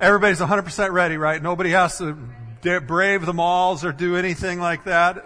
Everybody's 0.00 0.38
100% 0.38 0.92
ready, 0.92 1.16
right? 1.16 1.42
Nobody 1.42 1.70
has 1.70 1.98
to 1.98 2.16
brave 2.62 3.26
the 3.26 3.32
malls 3.32 3.84
or 3.84 3.90
do 3.90 4.16
anything 4.16 4.60
like 4.60 4.84
that. 4.84 5.24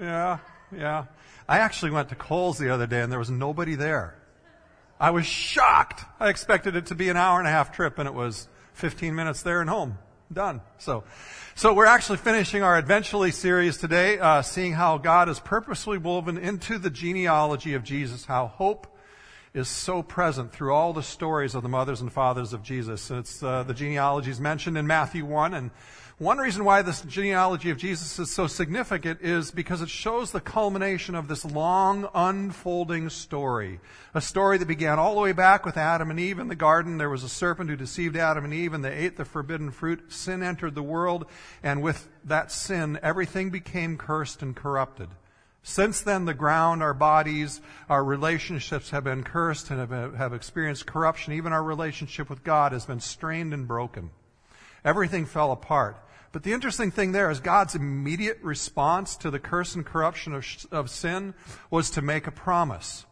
Yeah, 0.00 0.38
yeah. 0.74 1.04
I 1.46 1.58
actually 1.58 1.90
went 1.90 2.08
to 2.08 2.14
Kohl's 2.14 2.56
the 2.56 2.72
other 2.72 2.86
day 2.86 3.02
and 3.02 3.12
there 3.12 3.18
was 3.18 3.30
nobody 3.30 3.74
there. 3.74 4.16
I 4.98 5.10
was 5.10 5.26
shocked. 5.26 6.02
I 6.18 6.30
expected 6.30 6.76
it 6.76 6.86
to 6.86 6.94
be 6.94 7.10
an 7.10 7.18
hour 7.18 7.38
and 7.38 7.46
a 7.46 7.50
half 7.50 7.72
trip 7.72 7.98
and 7.98 8.08
it 8.08 8.14
was 8.14 8.48
15 8.72 9.14
minutes 9.14 9.42
there 9.42 9.60
and 9.60 9.68
home. 9.68 9.98
Done. 10.32 10.62
So, 10.78 11.04
so 11.54 11.74
we're 11.74 11.86
actually 11.86 12.18
finishing 12.18 12.62
our 12.62 12.76
Advent-ually 12.76 13.32
series 13.32 13.76
today, 13.76 14.18
uh, 14.18 14.40
seeing 14.42 14.72
how 14.72 14.96
God 14.96 15.28
is 15.28 15.40
purposely 15.40 15.98
woven 15.98 16.38
into 16.38 16.78
the 16.78 16.90
genealogy 16.90 17.74
of 17.74 17.82
Jesus, 17.84 18.24
how 18.24 18.46
hope 18.46 18.86
is 19.54 19.68
so 19.68 20.02
present 20.02 20.52
through 20.52 20.72
all 20.72 20.92
the 20.92 21.02
stories 21.02 21.54
of 21.54 21.62
the 21.62 21.68
mothers 21.68 22.00
and 22.00 22.12
fathers 22.12 22.52
of 22.52 22.62
Jesus. 22.62 23.10
It's 23.10 23.42
uh, 23.42 23.62
the 23.62 23.74
genealogy 23.74 24.30
is 24.30 24.40
mentioned 24.40 24.78
in 24.78 24.86
Matthew 24.86 25.24
1 25.24 25.54
and 25.54 25.70
one 26.18 26.38
reason 26.38 26.64
why 26.64 26.82
this 26.82 27.02
genealogy 27.02 27.70
of 27.70 27.76
Jesus 27.76 28.18
is 28.18 28.28
so 28.28 28.48
significant 28.48 29.20
is 29.22 29.52
because 29.52 29.82
it 29.82 29.88
shows 29.88 30.32
the 30.32 30.40
culmination 30.40 31.14
of 31.14 31.28
this 31.28 31.44
long 31.44 32.08
unfolding 32.12 33.08
story. 33.08 33.78
A 34.14 34.20
story 34.20 34.58
that 34.58 34.66
began 34.66 34.98
all 34.98 35.14
the 35.14 35.20
way 35.20 35.30
back 35.30 35.64
with 35.64 35.76
Adam 35.76 36.10
and 36.10 36.18
Eve 36.18 36.40
in 36.40 36.48
the 36.48 36.56
garden. 36.56 36.98
There 36.98 37.08
was 37.08 37.22
a 37.22 37.28
serpent 37.28 37.70
who 37.70 37.76
deceived 37.76 38.16
Adam 38.16 38.44
and 38.44 38.52
Eve 38.52 38.72
and 38.72 38.84
they 38.84 38.96
ate 38.96 39.16
the 39.16 39.24
forbidden 39.24 39.70
fruit. 39.70 40.12
Sin 40.12 40.42
entered 40.42 40.74
the 40.74 40.82
world 40.82 41.24
and 41.62 41.84
with 41.84 42.08
that 42.24 42.50
sin, 42.50 42.98
everything 43.00 43.50
became 43.50 43.96
cursed 43.96 44.42
and 44.42 44.56
corrupted. 44.56 45.10
Since 45.68 46.00
then, 46.00 46.24
the 46.24 46.32
ground, 46.32 46.82
our 46.82 46.94
bodies, 46.94 47.60
our 47.90 48.02
relationships 48.02 48.88
have 48.88 49.04
been 49.04 49.22
cursed 49.22 49.70
and 49.70 49.78
have, 49.78 50.14
have 50.14 50.32
experienced 50.32 50.86
corruption. 50.86 51.34
Even 51.34 51.52
our 51.52 51.62
relationship 51.62 52.30
with 52.30 52.42
God 52.42 52.72
has 52.72 52.86
been 52.86 53.00
strained 53.00 53.52
and 53.52 53.68
broken. 53.68 54.08
Everything 54.82 55.26
fell 55.26 55.52
apart. 55.52 55.98
But 56.32 56.42
the 56.42 56.54
interesting 56.54 56.90
thing 56.90 57.12
there 57.12 57.30
is 57.30 57.40
God's 57.40 57.74
immediate 57.74 58.38
response 58.42 59.14
to 59.16 59.30
the 59.30 59.38
curse 59.38 59.74
and 59.74 59.84
corruption 59.84 60.32
of, 60.32 60.46
of 60.72 60.88
sin 60.88 61.34
was 61.70 61.90
to 61.90 62.00
make 62.00 62.26
a 62.26 62.32
promise. 62.32 63.04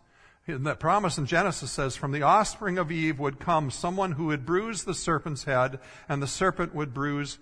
That 0.49 0.81
promise 0.81 1.19
in 1.19 1.27
Genesis 1.27 1.71
says, 1.71 1.95
from 1.95 2.13
the 2.13 2.23
offspring 2.23 2.79
of 2.79 2.91
Eve 2.91 3.19
would 3.19 3.39
come 3.39 3.71
someone 3.71 4.13
who 4.13 4.29
would 4.29 4.47
bruise 4.47 4.85
the 4.85 4.95
serpent's 4.95 5.45
head, 5.45 5.79
and 6.09 6.23
the 6.23 6.27
serpent 6.27 6.75
would 6.75 6.95
bruise 6.95 7.37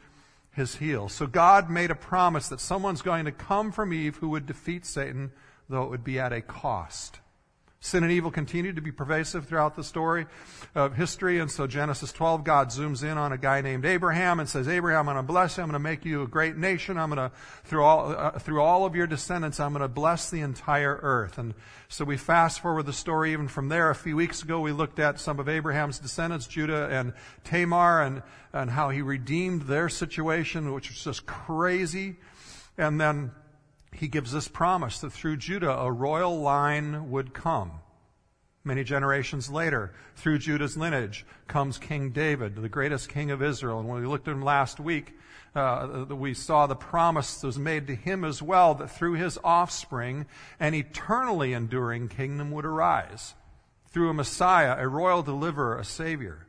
his 0.54 0.76
heel. 0.76 1.08
So 1.08 1.26
God 1.26 1.68
made 1.68 1.90
a 1.90 1.96
promise 1.96 2.48
that 2.48 2.60
someone's 2.60 3.02
going 3.02 3.24
to 3.24 3.32
come 3.32 3.72
from 3.72 3.92
Eve 3.92 4.16
who 4.16 4.28
would 4.30 4.46
defeat 4.46 4.86
Satan, 4.86 5.32
though 5.68 5.82
it 5.82 5.90
would 5.90 6.04
be 6.04 6.18
at 6.18 6.32
a 6.32 6.40
cost. 6.40 7.20
Sin 7.84 8.02
and 8.02 8.10
evil 8.10 8.30
continued 8.30 8.76
to 8.76 8.82
be 8.82 8.90
pervasive 8.90 9.46
throughout 9.46 9.76
the 9.76 9.84
story 9.84 10.24
of 10.74 10.96
history. 10.96 11.38
And 11.38 11.50
so 11.50 11.66
Genesis 11.66 12.12
12, 12.12 12.42
God 12.42 12.68
zooms 12.68 13.02
in 13.02 13.18
on 13.18 13.30
a 13.30 13.36
guy 13.36 13.60
named 13.60 13.84
Abraham 13.84 14.40
and 14.40 14.48
says, 14.48 14.68
Abraham, 14.68 15.00
I'm 15.00 15.16
going 15.16 15.16
to 15.18 15.22
bless 15.22 15.58
you. 15.58 15.64
I'm 15.64 15.68
going 15.68 15.74
to 15.74 15.80
make 15.80 16.02
you 16.02 16.22
a 16.22 16.26
great 16.26 16.56
nation. 16.56 16.96
I'm 16.96 17.10
going 17.10 17.28
to, 17.28 17.36
through 17.64 17.84
all, 17.84 18.16
uh, 18.16 18.38
through 18.38 18.62
all 18.62 18.86
of 18.86 18.96
your 18.96 19.06
descendants, 19.06 19.60
I'm 19.60 19.74
going 19.74 19.82
to 19.82 19.88
bless 19.88 20.30
the 20.30 20.40
entire 20.40 20.98
earth. 21.02 21.36
And 21.36 21.52
so 21.90 22.06
we 22.06 22.16
fast 22.16 22.60
forward 22.60 22.86
the 22.86 22.94
story 22.94 23.32
even 23.32 23.48
from 23.48 23.68
there. 23.68 23.90
A 23.90 23.94
few 23.94 24.16
weeks 24.16 24.42
ago, 24.42 24.60
we 24.60 24.72
looked 24.72 24.98
at 24.98 25.20
some 25.20 25.38
of 25.38 25.46
Abraham's 25.46 25.98
descendants, 25.98 26.46
Judah 26.46 26.88
and 26.88 27.12
Tamar, 27.44 28.02
and, 28.02 28.22
and 28.54 28.70
how 28.70 28.88
he 28.88 29.02
redeemed 29.02 29.60
their 29.64 29.90
situation, 29.90 30.72
which 30.72 30.88
was 30.88 31.04
just 31.04 31.26
crazy. 31.26 32.16
And 32.78 32.98
then 32.98 33.32
he 33.94 34.08
gives 34.08 34.32
this 34.32 34.48
promise 34.48 34.98
that 35.00 35.12
through 35.12 35.36
Judah 35.36 35.78
a 35.78 35.90
royal 35.90 36.40
line 36.40 37.10
would 37.10 37.32
come. 37.32 37.72
Many 38.64 38.82
generations 38.82 39.50
later, 39.50 39.92
through 40.16 40.38
Judah's 40.38 40.76
lineage 40.76 41.26
comes 41.46 41.76
King 41.76 42.10
David, 42.10 42.56
the 42.56 42.68
greatest 42.68 43.10
king 43.10 43.30
of 43.30 43.42
Israel. 43.42 43.78
And 43.78 43.88
when 43.88 44.00
we 44.00 44.06
looked 44.06 44.26
at 44.26 44.32
him 44.32 44.42
last 44.42 44.80
week, 44.80 45.12
uh, 45.54 46.06
we 46.08 46.32
saw 46.32 46.66
the 46.66 46.74
promise 46.74 47.40
that 47.40 47.46
was 47.46 47.58
made 47.58 47.86
to 47.86 47.94
him 47.94 48.24
as 48.24 48.42
well 48.42 48.74
that 48.74 48.90
through 48.90 49.14
his 49.14 49.38
offspring 49.44 50.26
an 50.58 50.74
eternally 50.74 51.52
enduring 51.52 52.08
kingdom 52.08 52.50
would 52.52 52.64
arise. 52.64 53.34
Through 53.88 54.10
a 54.10 54.14
Messiah, 54.14 54.76
a 54.78 54.88
royal 54.88 55.22
deliverer, 55.22 55.78
a 55.78 55.84
savior. 55.84 56.46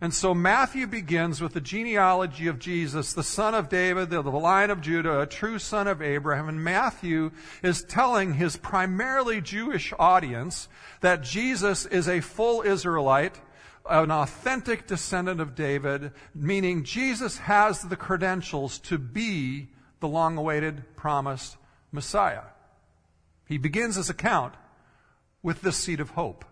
And 0.00 0.12
so 0.12 0.34
Matthew 0.34 0.86
begins 0.86 1.40
with 1.40 1.52
the 1.52 1.60
genealogy 1.60 2.46
of 2.48 2.58
Jesus, 2.58 3.12
the 3.12 3.22
son 3.22 3.54
of 3.54 3.68
David, 3.68 4.10
the, 4.10 4.22
line 4.22 4.70
of 4.70 4.80
Judah, 4.80 5.20
a 5.20 5.26
true 5.26 5.58
son 5.58 5.86
of 5.86 6.02
Abraham. 6.02 6.48
And 6.48 6.62
Matthew 6.62 7.30
is 7.62 7.84
telling 7.84 8.34
his 8.34 8.56
primarily 8.56 9.40
Jewish 9.40 9.92
audience 9.98 10.68
that 11.00 11.22
Jesus 11.22 11.86
is 11.86 12.08
a 12.08 12.20
full 12.20 12.62
Israelite, 12.62 13.40
an 13.88 14.10
authentic 14.10 14.86
descendant 14.86 15.40
of 15.40 15.54
David, 15.54 16.12
meaning 16.34 16.84
Jesus 16.84 17.38
has 17.38 17.82
the 17.82 17.96
credentials 17.96 18.78
to 18.80 18.98
be 18.98 19.68
the 20.00 20.08
long 20.08 20.36
awaited 20.36 20.96
promised 20.96 21.56
Messiah. 21.92 22.42
He 23.46 23.58
begins 23.58 23.94
his 23.96 24.10
account 24.10 24.54
with 25.42 25.60
this 25.62 25.76
seed 25.76 26.00
of 26.00 26.10
hope. 26.10 26.44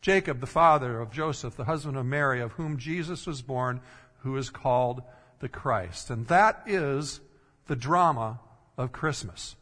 Jacob, 0.00 0.40
the 0.40 0.46
father 0.46 1.00
of 1.00 1.10
Joseph, 1.10 1.56
the 1.56 1.64
husband 1.64 1.96
of 1.96 2.06
Mary, 2.06 2.40
of 2.40 2.52
whom 2.52 2.78
Jesus 2.78 3.26
was 3.26 3.42
born, 3.42 3.80
who 4.20 4.36
is 4.36 4.50
called 4.50 5.02
the 5.40 5.48
Christ. 5.48 6.10
And 6.10 6.26
that 6.28 6.62
is 6.66 7.20
the 7.66 7.76
drama 7.76 8.40
of 8.78 8.92
Christmas. 8.92 9.56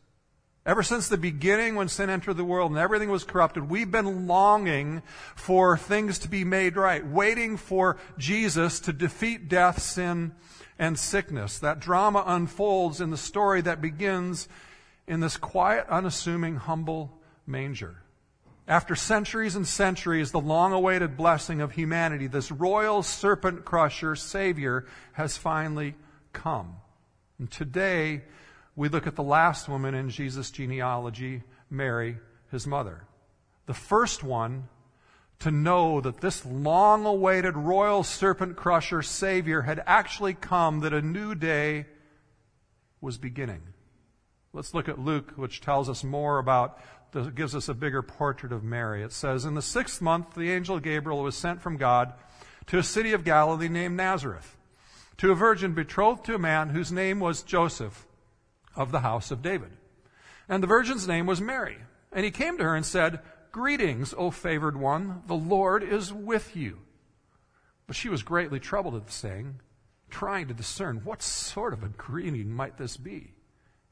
Ever 0.64 0.82
since 0.82 1.08
the 1.08 1.16
beginning 1.16 1.76
when 1.76 1.88
sin 1.88 2.10
entered 2.10 2.36
the 2.36 2.44
world 2.44 2.70
and 2.70 2.78
everything 2.78 3.08
was 3.08 3.24
corrupted, 3.24 3.70
we've 3.70 3.90
been 3.90 4.26
longing 4.26 5.02
for 5.34 5.78
things 5.78 6.18
to 6.20 6.28
be 6.28 6.44
made 6.44 6.76
right, 6.76 7.06
waiting 7.06 7.56
for 7.56 7.96
Jesus 8.18 8.78
to 8.80 8.92
defeat 8.92 9.48
death, 9.48 9.80
sin, 9.80 10.34
and 10.78 10.98
sickness. 10.98 11.58
That 11.58 11.80
drama 11.80 12.22
unfolds 12.26 13.00
in 13.00 13.10
the 13.10 13.16
story 13.16 13.62
that 13.62 13.80
begins 13.80 14.46
in 15.06 15.20
this 15.20 15.38
quiet, 15.38 15.86
unassuming, 15.88 16.56
humble 16.56 17.18
manger. 17.46 18.02
After 18.68 18.94
centuries 18.94 19.56
and 19.56 19.66
centuries, 19.66 20.30
the 20.30 20.40
long 20.40 20.74
awaited 20.74 21.16
blessing 21.16 21.62
of 21.62 21.72
humanity, 21.72 22.26
this 22.26 22.52
royal 22.52 23.02
serpent 23.02 23.64
crusher 23.64 24.14
Savior, 24.14 24.86
has 25.14 25.38
finally 25.38 25.94
come. 26.34 26.76
And 27.38 27.50
today, 27.50 28.24
we 28.76 28.90
look 28.90 29.06
at 29.06 29.16
the 29.16 29.22
last 29.22 29.70
woman 29.70 29.94
in 29.94 30.10
Jesus' 30.10 30.50
genealogy, 30.50 31.44
Mary, 31.70 32.18
his 32.50 32.66
mother. 32.66 33.04
The 33.64 33.72
first 33.72 34.22
one 34.22 34.68
to 35.38 35.50
know 35.50 36.02
that 36.02 36.20
this 36.20 36.44
long 36.44 37.06
awaited 37.06 37.56
royal 37.56 38.02
serpent 38.02 38.56
crusher 38.56 39.00
Savior 39.00 39.62
had 39.62 39.82
actually 39.86 40.34
come, 40.34 40.80
that 40.80 40.92
a 40.92 41.00
new 41.00 41.34
day 41.34 41.86
was 43.00 43.16
beginning. 43.16 43.62
Let's 44.52 44.74
look 44.74 44.88
at 44.88 44.98
Luke, 44.98 45.32
which 45.36 45.60
tells 45.60 45.88
us 45.88 46.02
more 46.02 46.38
about 46.38 46.78
gives 47.34 47.54
us 47.54 47.68
a 47.68 47.74
bigger 47.74 48.02
portrait 48.02 48.52
of 48.52 48.62
Mary. 48.62 49.02
It 49.02 49.12
says, 49.12 49.44
In 49.44 49.54
the 49.54 49.62
sixth 49.62 50.00
month, 50.00 50.34
the 50.34 50.50
angel 50.50 50.78
Gabriel 50.78 51.22
was 51.22 51.36
sent 51.36 51.62
from 51.62 51.76
God 51.76 52.12
to 52.66 52.78
a 52.78 52.82
city 52.82 53.12
of 53.12 53.24
Galilee 53.24 53.68
named 53.68 53.96
Nazareth, 53.96 54.56
to 55.18 55.32
a 55.32 55.34
virgin 55.34 55.72
betrothed 55.72 56.24
to 56.26 56.34
a 56.34 56.38
man 56.38 56.70
whose 56.70 56.92
name 56.92 57.20
was 57.20 57.42
Joseph 57.42 58.06
of 58.76 58.92
the 58.92 59.00
house 59.00 59.30
of 59.30 59.42
David. 59.42 59.70
And 60.48 60.62
the 60.62 60.68
virgin's 60.68 61.08
name 61.08 61.26
was 61.26 61.40
Mary. 61.40 61.78
And 62.12 62.24
he 62.24 62.30
came 62.30 62.56
to 62.58 62.64
her 62.64 62.74
and 62.74 62.86
said, 62.86 63.20
Greetings, 63.52 64.14
O 64.16 64.30
favored 64.30 64.76
one, 64.76 65.22
the 65.26 65.34
Lord 65.34 65.82
is 65.82 66.12
with 66.12 66.56
you. 66.56 66.78
But 67.86 67.96
she 67.96 68.08
was 68.08 68.22
greatly 68.22 68.60
troubled 68.60 68.94
at 68.94 69.06
the 69.06 69.12
saying, 69.12 69.60
trying 70.10 70.48
to 70.48 70.54
discern 70.54 71.02
what 71.04 71.22
sort 71.22 71.72
of 71.72 71.82
a 71.82 71.88
greeting 71.88 72.52
might 72.52 72.76
this 72.76 72.96
be. 72.96 73.32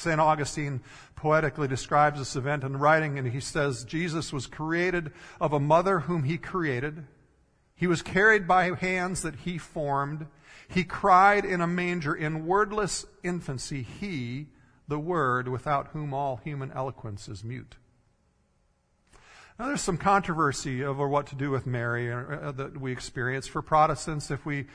St. 0.00 0.18
Augustine 0.18 0.80
poetically 1.14 1.68
describes 1.68 2.18
this 2.18 2.34
event 2.34 2.64
in 2.64 2.78
writing, 2.78 3.18
and 3.18 3.30
he 3.30 3.40
says, 3.40 3.84
Jesus 3.84 4.32
was 4.32 4.46
created 4.46 5.12
of 5.40 5.52
a 5.52 5.60
mother 5.60 6.00
whom 6.00 6.24
he 6.24 6.38
created. 6.38 7.04
He 7.74 7.86
was 7.86 8.00
carried 8.00 8.48
by 8.48 8.74
hands 8.74 9.20
that 9.22 9.36
he 9.36 9.58
formed. 9.58 10.26
He 10.66 10.84
cried 10.84 11.44
in 11.44 11.60
a 11.60 11.66
manger 11.66 12.14
in 12.14 12.46
wordless 12.46 13.04
infancy. 13.22 13.82
He, 13.82 14.46
the 14.88 14.98
Word, 14.98 15.48
without 15.48 15.88
whom 15.88 16.14
all 16.14 16.36
human 16.36 16.72
eloquence 16.72 17.28
is 17.28 17.44
mute. 17.44 17.76
Now, 19.58 19.66
there's 19.66 19.82
some 19.82 19.98
controversy 19.98 20.82
over 20.82 21.06
what 21.06 21.26
to 21.26 21.34
do 21.34 21.50
with 21.50 21.66
Mary 21.66 22.10
uh, 22.10 22.52
that 22.52 22.80
we 22.80 22.92
experience. 22.92 23.46
For 23.46 23.60
Protestants, 23.60 24.30
if 24.30 24.46
we 24.46 24.66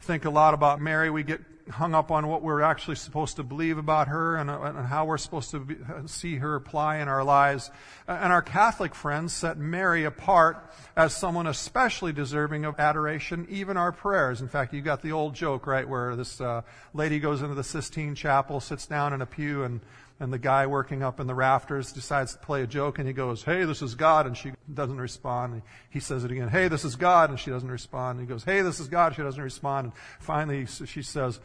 think 0.00 0.26
a 0.26 0.30
lot 0.30 0.52
about 0.52 0.82
Mary, 0.82 1.08
we 1.08 1.22
get 1.22 1.40
hung 1.70 1.94
up 1.94 2.10
on 2.10 2.26
what 2.26 2.42
we're 2.42 2.60
actually 2.60 2.96
supposed 2.96 3.36
to 3.36 3.42
believe 3.42 3.78
about 3.78 4.08
her 4.08 4.36
and, 4.36 4.50
and 4.50 4.86
how 4.86 5.04
we're 5.06 5.18
supposed 5.18 5.50
to 5.50 5.60
be, 5.60 5.76
see 6.06 6.36
her 6.36 6.56
apply 6.56 6.98
in 6.98 7.08
our 7.08 7.24
lives. 7.24 7.70
And 8.06 8.32
our 8.32 8.42
Catholic 8.42 8.94
friends 8.94 9.32
set 9.32 9.56
Mary 9.56 10.04
apart 10.04 10.70
as 10.96 11.16
someone 11.16 11.46
especially 11.46 12.12
deserving 12.12 12.64
of 12.64 12.78
adoration, 12.78 13.46
even 13.48 13.76
our 13.76 13.92
prayers. 13.92 14.40
In 14.40 14.48
fact, 14.48 14.74
you've 14.74 14.84
got 14.84 15.02
the 15.02 15.12
old 15.12 15.34
joke, 15.34 15.66
right, 15.66 15.88
where 15.88 16.14
this 16.16 16.40
uh, 16.40 16.62
lady 16.92 17.18
goes 17.18 17.40
into 17.40 17.54
the 17.54 17.64
Sistine 17.64 18.14
Chapel, 18.14 18.60
sits 18.60 18.86
down 18.86 19.12
in 19.12 19.22
a 19.22 19.26
pew, 19.26 19.64
and 19.64 19.80
and 20.20 20.32
the 20.32 20.38
guy 20.38 20.66
working 20.66 21.02
up 21.02 21.18
in 21.18 21.26
the 21.26 21.34
rafters 21.34 21.92
decides 21.92 22.32
to 22.32 22.38
play 22.38 22.62
a 22.62 22.66
joke 22.66 22.98
and 22.98 23.06
he 23.06 23.12
goes, 23.12 23.42
Hey, 23.42 23.64
this 23.64 23.82
is 23.82 23.94
God. 23.94 24.26
And 24.26 24.36
she 24.36 24.52
doesn't 24.72 25.00
respond. 25.00 25.54
And 25.54 25.62
he 25.90 25.98
says 25.98 26.24
it 26.24 26.30
again, 26.30 26.48
Hey, 26.48 26.68
this 26.68 26.84
is 26.84 26.94
God. 26.94 27.30
And 27.30 27.38
she 27.38 27.50
doesn't 27.50 27.70
respond. 27.70 28.18
And 28.18 28.28
he 28.28 28.32
goes, 28.32 28.44
Hey, 28.44 28.62
this 28.62 28.78
is 28.78 28.86
God. 28.86 29.16
She 29.16 29.22
doesn't 29.22 29.42
respond. 29.42 29.86
And 29.86 29.92
finally 30.20 30.66
she 30.66 31.02
says, 31.02 31.40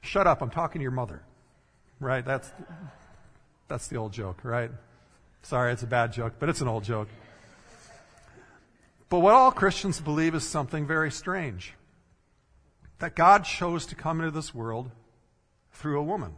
Shut 0.00 0.26
up. 0.26 0.42
I'm 0.42 0.50
talking 0.50 0.80
to 0.80 0.82
your 0.82 0.90
mother. 0.90 1.22
Right? 2.00 2.24
That's, 2.24 2.50
that's 3.68 3.86
the 3.88 3.96
old 3.96 4.12
joke, 4.12 4.40
right? 4.42 4.70
Sorry, 5.42 5.72
it's 5.72 5.82
a 5.82 5.86
bad 5.86 6.12
joke, 6.12 6.34
but 6.38 6.48
it's 6.48 6.60
an 6.60 6.68
old 6.68 6.84
joke. 6.84 7.08
But 9.08 9.20
what 9.20 9.34
all 9.34 9.52
Christians 9.52 10.00
believe 10.00 10.34
is 10.34 10.44
something 10.44 10.86
very 10.86 11.10
strange. 11.10 11.74
That 12.98 13.14
God 13.14 13.44
chose 13.44 13.86
to 13.86 13.94
come 13.94 14.20
into 14.20 14.32
this 14.32 14.52
world 14.52 14.90
through 15.72 16.00
a 16.00 16.02
woman. 16.02 16.34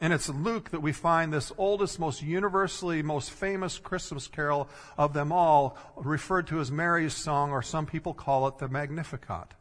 And 0.00 0.14
it's 0.14 0.30
Luke 0.30 0.70
that 0.70 0.80
we 0.80 0.92
find 0.92 1.30
this 1.30 1.52
oldest, 1.58 1.98
most 1.98 2.22
universally, 2.22 3.02
most 3.02 3.30
famous 3.30 3.78
Christmas 3.78 4.26
carol 4.26 4.68
of 4.96 5.12
them 5.12 5.30
all, 5.30 5.76
referred 5.96 6.46
to 6.46 6.60
as 6.60 6.72
Mary's 6.72 7.12
song, 7.12 7.50
or 7.50 7.60
some 7.60 7.84
people 7.84 8.14
call 8.14 8.48
it 8.48 8.58
the 8.58 8.68
Magnificat. 8.68 9.52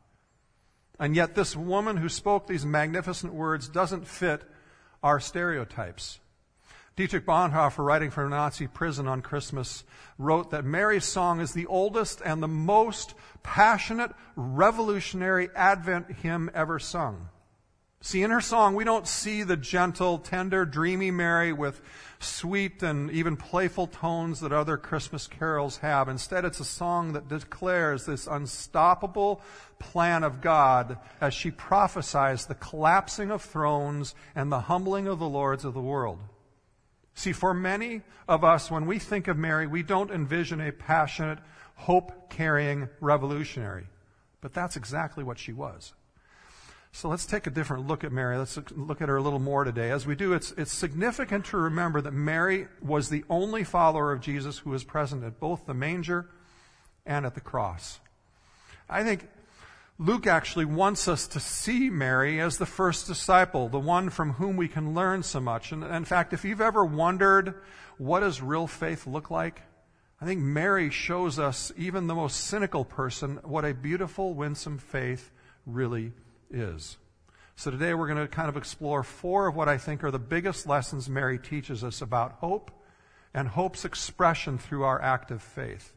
And 0.97 1.13
yet, 1.15 1.35
this 1.35 1.55
woman 1.55 1.97
who 1.97 2.07
spoke 2.07 2.47
these 2.47 2.65
magnificent 2.65 3.33
words 3.33 3.67
doesn't 3.67 4.07
fit 4.07 4.43
our 5.03 5.19
stereotypes. 5.19 6.19
Dietrich 6.95 7.25
Bonhoeffer, 7.25 7.85
writing 7.85 8.09
from 8.09 8.27
a 8.27 8.29
Nazi 8.29 8.67
prison 8.67 9.07
on 9.07 9.21
Christmas, 9.21 9.85
wrote 10.17 10.51
that 10.51 10.65
Mary's 10.65 11.05
song 11.05 11.39
is 11.39 11.53
the 11.53 11.65
oldest 11.65 12.21
and 12.23 12.43
the 12.43 12.47
most 12.47 13.13
passionate, 13.43 14.11
revolutionary 14.35 15.49
Advent 15.55 16.11
hymn 16.11 16.49
ever 16.53 16.79
sung. 16.79 17.29
See, 18.01 18.23
in 18.23 18.31
her 18.31 18.39
song, 18.39 18.75
we 18.75 18.85
don't 18.85 19.07
see 19.07 19.43
the 19.43 19.57
gentle, 19.57 20.19
tender, 20.19 20.65
dreamy 20.65 21.11
Mary 21.11 21.51
with 21.51 21.81
sweet 22.19 22.81
and 22.81 23.11
even 23.11 23.35
playful 23.35 23.87
tones 23.87 24.39
that 24.39 24.53
other 24.53 24.77
Christmas 24.77 25.27
carols 25.27 25.77
have. 25.77 26.07
Instead, 26.07 26.45
it's 26.45 26.61
a 26.61 26.65
song 26.65 27.11
that 27.13 27.27
declares 27.27 28.05
this 28.05 28.25
unstoppable 28.25 29.41
plan 29.79 30.23
of 30.23 30.39
God 30.39 30.97
as 31.19 31.33
she 31.33 31.51
prophesies 31.51 32.45
the 32.45 32.55
collapsing 32.55 33.31
of 33.31 33.41
thrones 33.41 34.15
and 34.33 34.49
the 34.49 34.61
humbling 34.61 35.07
of 35.07 35.19
the 35.19 35.27
lords 35.27 35.65
of 35.65 35.73
the 35.73 35.81
world. 35.81 36.19
See, 37.15 37.33
for 37.33 37.53
many 37.53 38.01
of 38.29 38.45
us, 38.45 38.71
when 38.71 38.85
we 38.85 38.97
think 38.97 39.27
of 39.27 39.37
Mary, 39.37 39.67
we 39.67 39.83
don't 39.83 40.09
envision 40.11 40.61
a 40.61 40.71
passionate, 40.71 41.39
hope 41.75 42.29
carrying 42.29 42.87
revolutionary. 43.01 43.87
But 44.39 44.53
that's 44.53 44.77
exactly 44.77 45.25
what 45.25 45.37
she 45.37 45.51
was. 45.51 45.93
So 46.91 47.07
let's 47.07 47.25
take 47.25 47.47
a 47.47 47.51
different 47.51 47.87
look 47.87 48.03
at 48.03 48.11
Mary. 48.11 48.37
Let's 48.37 48.57
look 48.75 49.01
at 49.01 49.09
her 49.09 49.17
a 49.17 49.21
little 49.21 49.39
more 49.39 49.63
today. 49.63 49.91
As 49.91 50.05
we 50.05 50.15
do, 50.15 50.33
it's, 50.33 50.51
it's 50.57 50.73
significant 50.73 51.45
to 51.45 51.57
remember 51.57 52.01
that 52.01 52.11
Mary 52.11 52.67
was 52.81 53.09
the 53.09 53.23
only 53.29 53.63
follower 53.63 54.11
of 54.11 54.21
Jesus 54.21 54.59
who 54.59 54.71
was 54.71 54.83
present 54.83 55.23
at 55.23 55.39
both 55.39 55.65
the 55.65 55.73
manger 55.73 56.29
and 57.05 57.25
at 57.25 57.35
the 57.35 57.41
cross. 57.41 57.99
I 58.89 59.03
think 59.03 59.27
Luke 59.97 60.27
actually 60.27 60.65
wants 60.65 61.07
us 61.07 61.27
to 61.27 61.39
see 61.39 61.89
Mary 61.89 62.41
as 62.41 62.57
the 62.57 62.65
first 62.65 63.07
disciple, 63.07 63.69
the 63.69 63.79
one 63.79 64.09
from 64.09 64.33
whom 64.33 64.57
we 64.57 64.67
can 64.67 64.93
learn 64.93 65.23
so 65.23 65.39
much. 65.39 65.71
And 65.71 65.83
in 65.83 66.05
fact, 66.05 66.33
if 66.33 66.43
you've 66.43 66.61
ever 66.61 66.83
wondered 66.83 67.55
what 67.97 68.21
does 68.21 68.41
real 68.41 68.65
faith 68.65 69.05
look 69.05 69.29
like, 69.29 69.61
I 70.19 70.25
think 70.25 70.41
Mary 70.41 70.89
shows 70.89 71.39
us, 71.39 71.71
even 71.77 72.07
the 72.07 72.15
most 72.15 72.45
cynical 72.45 72.83
person, 72.83 73.39
what 73.43 73.63
a 73.63 73.73
beautiful, 73.73 74.33
winsome 74.33 74.79
faith 74.79 75.31
really 75.65 76.07
is. 76.07 76.13
So 77.55 77.69
today 77.69 77.93
we're 77.93 78.07
going 78.07 78.19
to 78.19 78.27
kind 78.27 78.49
of 78.49 78.57
explore 78.57 79.03
four 79.03 79.47
of 79.47 79.55
what 79.55 79.69
I 79.69 79.77
think 79.77 80.03
are 80.03 80.11
the 80.11 80.17
biggest 80.17 80.65
lessons 80.65 81.09
Mary 81.09 81.37
teaches 81.37 81.83
us 81.83 82.01
about 82.01 82.33
hope 82.33 82.71
and 83.33 83.47
hope's 83.47 83.85
expression 83.85 84.57
through 84.57 84.83
our 84.83 85.01
active 85.01 85.43
faith. 85.43 85.93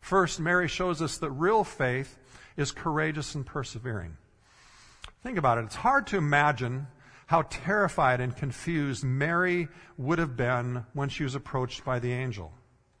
First, 0.00 0.40
Mary 0.40 0.68
shows 0.68 1.00
us 1.00 1.18
that 1.18 1.30
real 1.30 1.64
faith 1.64 2.18
is 2.56 2.72
courageous 2.72 3.34
and 3.34 3.46
persevering. 3.46 4.16
Think 5.22 5.38
about 5.38 5.58
it. 5.58 5.64
It's 5.64 5.76
hard 5.76 6.06
to 6.08 6.18
imagine 6.18 6.86
how 7.26 7.42
terrified 7.42 8.20
and 8.20 8.36
confused 8.36 9.04
Mary 9.04 9.68
would 9.96 10.18
have 10.18 10.36
been 10.36 10.84
when 10.92 11.08
she 11.08 11.24
was 11.24 11.34
approached 11.34 11.84
by 11.84 11.98
the 11.98 12.12
angel. 12.12 12.52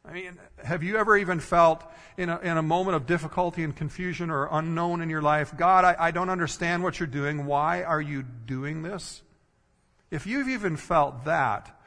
I 0.08 0.12
mean, 0.12 0.38
have 0.64 0.82
you 0.82 0.96
ever 0.96 1.18
even 1.18 1.38
felt 1.38 1.84
in 2.16 2.30
a, 2.30 2.38
in 2.38 2.56
a 2.56 2.62
moment 2.62 2.96
of 2.96 3.06
difficulty 3.06 3.62
and 3.62 3.76
confusion 3.76 4.30
or 4.30 4.48
unknown 4.50 5.02
in 5.02 5.10
your 5.10 5.20
life, 5.20 5.54
God, 5.54 5.84
I, 5.84 5.96
I 5.98 6.10
don't 6.12 6.30
understand 6.30 6.82
what 6.82 6.98
you're 6.98 7.06
doing. 7.06 7.44
Why 7.44 7.82
are 7.82 8.00
you 8.00 8.22
doing 8.22 8.82
this? 8.82 9.20
If 10.10 10.26
you've 10.26 10.48
even 10.48 10.78
felt 10.78 11.26
that, 11.26 11.78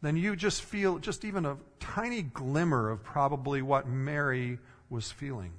then 0.00 0.16
you 0.16 0.34
just 0.34 0.62
feel 0.62 0.98
just 0.98 1.26
even 1.26 1.44
a 1.44 1.58
tiny 1.78 2.22
glimmer 2.22 2.88
of 2.88 3.04
probably 3.04 3.60
what 3.60 3.86
Mary 3.86 4.58
was 4.88 5.12
feeling. 5.12 5.52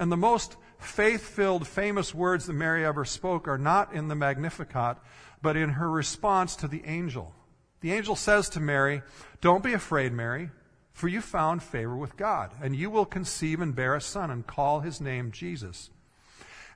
And 0.00 0.10
the 0.10 0.16
most 0.16 0.56
faith 0.78 1.22
filled, 1.22 1.64
famous 1.68 2.12
words 2.12 2.46
that 2.46 2.54
Mary 2.54 2.84
ever 2.84 3.04
spoke 3.04 3.46
are 3.46 3.58
not 3.58 3.92
in 3.92 4.08
the 4.08 4.16
Magnificat, 4.16 4.96
but 5.42 5.56
in 5.56 5.70
her 5.70 5.88
response 5.88 6.56
to 6.56 6.66
the 6.66 6.84
angel. 6.84 7.34
The 7.82 7.92
angel 7.92 8.16
says 8.16 8.48
to 8.50 8.60
Mary, 8.60 9.02
Don't 9.40 9.62
be 9.62 9.74
afraid, 9.74 10.12
Mary 10.12 10.50
for 10.98 11.06
you 11.06 11.20
found 11.20 11.62
favor 11.62 11.96
with 11.96 12.16
God, 12.16 12.50
and 12.60 12.74
you 12.74 12.90
will 12.90 13.06
conceive 13.06 13.60
and 13.60 13.72
bear 13.72 13.94
a 13.94 14.00
son 14.00 14.32
and 14.32 14.44
call 14.44 14.80
his 14.80 15.00
name 15.00 15.30
Jesus. 15.30 15.90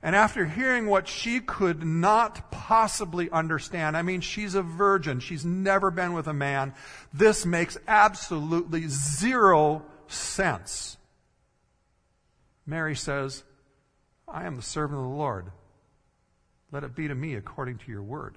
And 0.01 0.15
after 0.15 0.45
hearing 0.45 0.87
what 0.87 1.09
she 1.09 1.41
could 1.41 1.83
not 1.83 2.49
possibly 2.49 3.29
understand, 3.31 3.97
I 3.97 4.01
mean, 4.01 4.21
she's 4.21 4.55
a 4.55 4.61
virgin, 4.61 5.19
she's 5.19 5.43
never 5.43 5.91
been 5.91 6.13
with 6.13 6.27
a 6.27 6.33
man, 6.33 6.73
this 7.13 7.45
makes 7.45 7.77
absolutely 7.85 8.85
zero 8.87 9.83
sense. 10.07 10.95
Mary 12.65 12.95
says, 12.95 13.43
I 14.25 14.45
am 14.45 14.55
the 14.55 14.61
servant 14.61 15.01
of 15.01 15.05
the 15.05 15.17
Lord. 15.17 15.51
Let 16.71 16.85
it 16.85 16.95
be 16.95 17.09
to 17.09 17.15
me 17.15 17.35
according 17.35 17.79
to 17.79 17.91
your 17.91 18.03
word. 18.03 18.35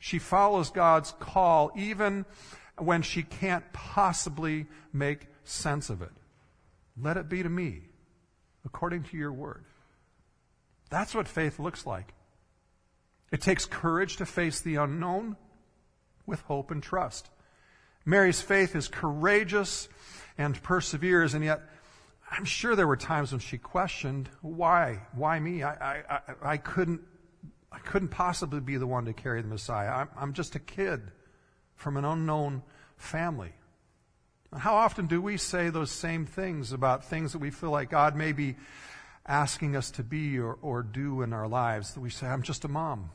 She 0.00 0.18
follows 0.18 0.70
God's 0.70 1.12
call 1.20 1.70
even 1.76 2.26
when 2.78 3.02
she 3.02 3.22
can't 3.22 3.64
possibly 3.72 4.66
make 4.92 5.26
sense 5.44 5.90
of 5.90 6.02
it. 6.02 6.12
Let 7.00 7.16
it 7.16 7.28
be 7.28 7.42
to 7.42 7.48
me 7.48 7.82
according 8.64 9.04
to 9.04 9.16
your 9.16 9.32
word. 9.32 9.64
That's 10.90 11.14
what 11.14 11.28
faith 11.28 11.58
looks 11.58 11.86
like. 11.86 12.12
It 13.32 13.40
takes 13.40 13.66
courage 13.66 14.16
to 14.16 14.26
face 14.26 14.60
the 14.60 14.76
unknown 14.76 15.36
with 16.26 16.40
hope 16.42 16.70
and 16.70 16.82
trust. 16.82 17.30
Mary's 18.04 18.40
faith 18.40 18.76
is 18.76 18.88
courageous 18.88 19.88
and 20.38 20.62
perseveres, 20.62 21.34
and 21.34 21.44
yet 21.44 21.62
I'm 22.30 22.44
sure 22.44 22.76
there 22.76 22.86
were 22.86 22.96
times 22.96 23.32
when 23.32 23.40
she 23.40 23.58
questioned, 23.58 24.28
why? 24.42 25.00
Why 25.14 25.38
me? 25.38 25.62
I, 25.62 25.98
I, 25.98 26.20
I, 26.42 26.56
couldn't, 26.56 27.00
I 27.72 27.78
couldn't 27.78 28.08
possibly 28.08 28.60
be 28.60 28.76
the 28.76 28.86
one 28.86 29.06
to 29.06 29.12
carry 29.12 29.42
the 29.42 29.48
Messiah. 29.48 29.90
I'm, 29.90 30.08
I'm 30.16 30.32
just 30.32 30.54
a 30.54 30.60
kid 30.60 31.02
from 31.76 31.96
an 31.96 32.04
unknown 32.04 32.62
family. 32.96 33.52
How 34.56 34.74
often 34.74 35.06
do 35.06 35.20
we 35.20 35.36
say 35.36 35.70
those 35.70 35.90
same 35.90 36.24
things 36.24 36.72
about 36.72 37.04
things 37.04 37.32
that 37.32 37.38
we 37.38 37.50
feel 37.50 37.70
like 37.70 37.90
God 37.90 38.16
may 38.16 38.32
be 38.32 38.56
asking 39.26 39.76
us 39.76 39.90
to 39.92 40.02
be 40.02 40.38
or, 40.38 40.56
or 40.62 40.82
do 40.82 41.22
in 41.22 41.32
our 41.32 41.48
lives? 41.48 41.94
That 41.94 42.00
we 42.00 42.10
say, 42.10 42.26
I'm 42.26 42.42
just 42.42 42.64
a 42.64 42.68
mom. 42.68 43.10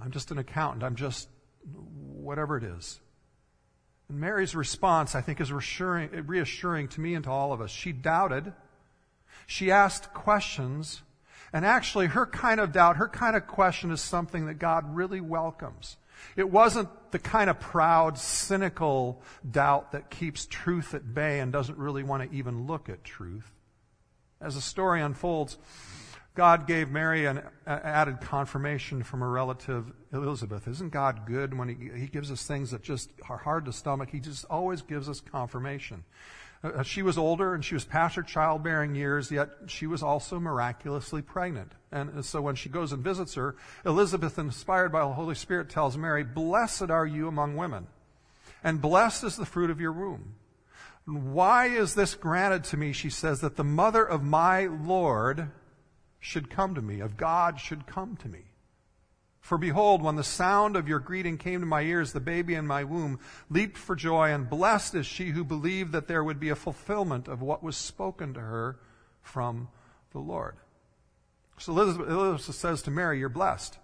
I'm 0.00 0.10
just 0.10 0.30
an 0.30 0.38
accountant. 0.38 0.82
I'm 0.82 0.96
just 0.96 1.28
whatever 2.14 2.56
it 2.56 2.64
is. 2.64 3.00
And 4.08 4.18
Mary's 4.18 4.54
response, 4.54 5.14
I 5.14 5.20
think, 5.20 5.40
is 5.40 5.52
reassuring, 5.52 6.10
reassuring 6.26 6.88
to 6.88 7.00
me 7.00 7.14
and 7.14 7.24
to 7.24 7.30
all 7.30 7.52
of 7.52 7.60
us. 7.60 7.70
She 7.70 7.92
doubted. 7.92 8.52
She 9.46 9.70
asked 9.70 10.14
questions. 10.14 11.02
And 11.52 11.66
actually, 11.66 12.06
her 12.06 12.26
kind 12.26 12.60
of 12.60 12.72
doubt, 12.72 12.96
her 12.96 13.08
kind 13.08 13.36
of 13.36 13.46
question 13.46 13.90
is 13.90 14.00
something 14.00 14.46
that 14.46 14.54
God 14.54 14.94
really 14.94 15.20
welcomes. 15.20 15.96
It 16.36 16.50
wasn't 16.50 16.88
the 17.10 17.18
kind 17.18 17.50
of 17.50 17.58
proud, 17.60 18.18
cynical 18.18 19.22
doubt 19.48 19.92
that 19.92 20.10
keeps 20.10 20.46
truth 20.46 20.94
at 20.94 21.14
bay 21.14 21.40
and 21.40 21.52
doesn't 21.52 21.78
really 21.78 22.02
want 22.02 22.28
to 22.28 22.36
even 22.36 22.66
look 22.66 22.88
at 22.88 23.04
truth. 23.04 23.50
As 24.40 24.54
the 24.54 24.60
story 24.60 25.02
unfolds, 25.02 25.58
God 26.34 26.66
gave 26.66 26.90
Mary 26.90 27.26
an 27.26 27.42
added 27.66 28.20
confirmation 28.20 29.02
from 29.02 29.20
her 29.20 29.30
relative 29.30 29.92
Elizabeth. 30.12 30.68
Isn't 30.68 30.92
God 30.92 31.26
good 31.26 31.56
when 31.58 31.68
he, 31.68 32.00
he 32.00 32.06
gives 32.06 32.30
us 32.30 32.46
things 32.46 32.70
that 32.70 32.82
just 32.82 33.10
are 33.28 33.36
hard 33.36 33.64
to 33.66 33.72
stomach? 33.72 34.10
He 34.10 34.20
just 34.20 34.44
always 34.46 34.80
gives 34.82 35.08
us 35.08 35.20
confirmation. 35.20 36.04
Uh, 36.62 36.82
she 36.82 37.02
was 37.02 37.16
older 37.16 37.54
and 37.54 37.64
she 37.64 37.74
was 37.74 37.84
past 37.84 38.16
her 38.16 38.22
childbearing 38.22 38.94
years, 38.94 39.30
yet 39.30 39.48
she 39.66 39.86
was 39.86 40.02
also 40.02 40.38
miraculously 40.38 41.22
pregnant. 41.22 41.72
And 41.90 42.24
so 42.24 42.42
when 42.42 42.54
she 42.54 42.68
goes 42.68 42.92
and 42.92 43.02
visits 43.02 43.34
her, 43.34 43.56
Elizabeth, 43.84 44.38
inspired 44.38 44.92
by 44.92 45.00
the 45.00 45.14
Holy 45.14 45.34
Spirit, 45.34 45.70
tells 45.70 45.96
Mary, 45.96 46.22
Blessed 46.22 46.90
are 46.90 47.06
you 47.06 47.28
among 47.28 47.56
women, 47.56 47.86
and 48.62 48.80
blessed 48.80 49.24
is 49.24 49.36
the 49.36 49.46
fruit 49.46 49.70
of 49.70 49.80
your 49.80 49.92
womb. 49.92 50.34
Why 51.06 51.66
is 51.66 51.94
this 51.94 52.14
granted 52.14 52.64
to 52.64 52.76
me, 52.76 52.92
she 52.92 53.10
says, 53.10 53.40
that 53.40 53.56
the 53.56 53.64
mother 53.64 54.04
of 54.04 54.22
my 54.22 54.66
Lord 54.66 55.50
should 56.20 56.50
come 56.50 56.74
to 56.74 56.82
me, 56.82 57.00
of 57.00 57.16
God 57.16 57.58
should 57.58 57.86
come 57.86 58.16
to 58.16 58.28
me. 58.28 58.49
For 59.40 59.56
behold, 59.56 60.02
when 60.02 60.16
the 60.16 60.24
sound 60.24 60.76
of 60.76 60.86
your 60.86 60.98
greeting 60.98 61.38
came 61.38 61.60
to 61.60 61.66
my 61.66 61.80
ears, 61.80 62.12
the 62.12 62.20
baby 62.20 62.54
in 62.54 62.66
my 62.66 62.84
womb 62.84 63.18
leaped 63.48 63.78
for 63.78 63.96
joy, 63.96 64.32
and 64.32 64.48
blessed 64.48 64.94
is 64.94 65.06
she 65.06 65.30
who 65.30 65.44
believed 65.44 65.92
that 65.92 66.08
there 66.08 66.22
would 66.22 66.38
be 66.38 66.50
a 66.50 66.56
fulfillment 66.56 67.26
of 67.26 67.40
what 67.40 67.62
was 67.62 67.76
spoken 67.76 68.34
to 68.34 68.40
her 68.40 68.78
from 69.22 69.68
the 70.12 70.18
Lord. 70.18 70.56
So 71.58 71.72
Elizabeth, 71.72 72.08
Elizabeth 72.08 72.54
says 72.54 72.82
to 72.82 72.90
Mary, 72.90 73.18
You're 73.18 73.28
blessed. 73.28 73.78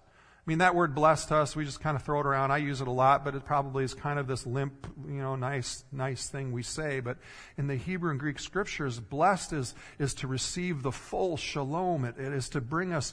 I 0.47 0.50
mean, 0.50 0.59
that 0.59 0.76
word 0.76 0.95
blessed 0.95 1.33
us, 1.33 1.57
we 1.57 1.65
just 1.65 1.81
kind 1.81 1.97
of 1.97 2.05
throw 2.05 2.21
it 2.21 2.26
around. 2.26 2.53
I 2.53 2.59
use 2.59 2.81
it 2.81 2.87
a 2.87 2.93
lot, 2.93 3.25
but 3.25 3.35
it 3.35 3.45
probably 3.45 3.83
is 3.83 3.95
kind 3.95 4.17
of 4.17 4.29
this 4.29 4.47
limp, 4.47 4.87
you 5.09 5.21
know, 5.21 5.35
nice, 5.35 5.83
nice 5.91 6.29
thing 6.29 6.53
we 6.53 6.62
say. 6.62 7.00
But 7.00 7.17
in 7.59 7.67
the 7.67 7.75
Hebrew 7.75 8.12
and 8.12 8.21
Greek 8.21 8.38
scriptures, 8.38 9.00
blessed 9.00 9.53
is, 9.53 9.75
is 9.99 10.15
to 10.15 10.29
receive 10.29 10.85
the 10.85 10.93
full 10.93 11.37
shalom. 11.37 12.05
It, 12.05 12.17
it 12.17 12.33
is 12.33 12.49
to 12.50 12.61
bring 12.61 12.93
us 12.93 13.12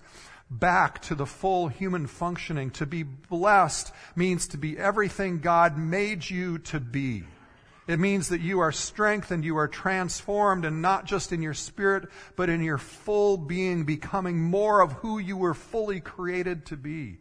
back 0.51 1.01
to 1.03 1.15
the 1.15 1.25
full 1.25 1.69
human 1.69 2.05
functioning. 2.05 2.69
To 2.69 2.85
be 2.85 3.01
blessed 3.01 3.91
means 4.15 4.45
to 4.49 4.59
be 4.59 4.77
everything 4.77 5.39
God 5.39 5.75
made 5.75 6.29
you 6.29 6.59
to 6.59 6.79
be. 6.79 7.23
It 7.87 7.99
means 7.99 8.29
that 8.29 8.41
you 8.41 8.59
are 8.59 8.71
strengthened, 8.71 9.43
you 9.43 9.57
are 9.57 9.67
transformed, 9.67 10.65
and 10.65 10.83
not 10.83 11.05
just 11.05 11.33
in 11.33 11.41
your 11.41 11.55
spirit, 11.55 12.09
but 12.35 12.49
in 12.49 12.61
your 12.61 12.77
full 12.77 13.37
being, 13.37 13.85
becoming 13.85 14.39
more 14.39 14.81
of 14.81 14.93
who 14.93 15.17
you 15.17 15.35
were 15.35 15.55
fully 15.55 15.99
created 15.99 16.67
to 16.67 16.77
be. 16.77 17.17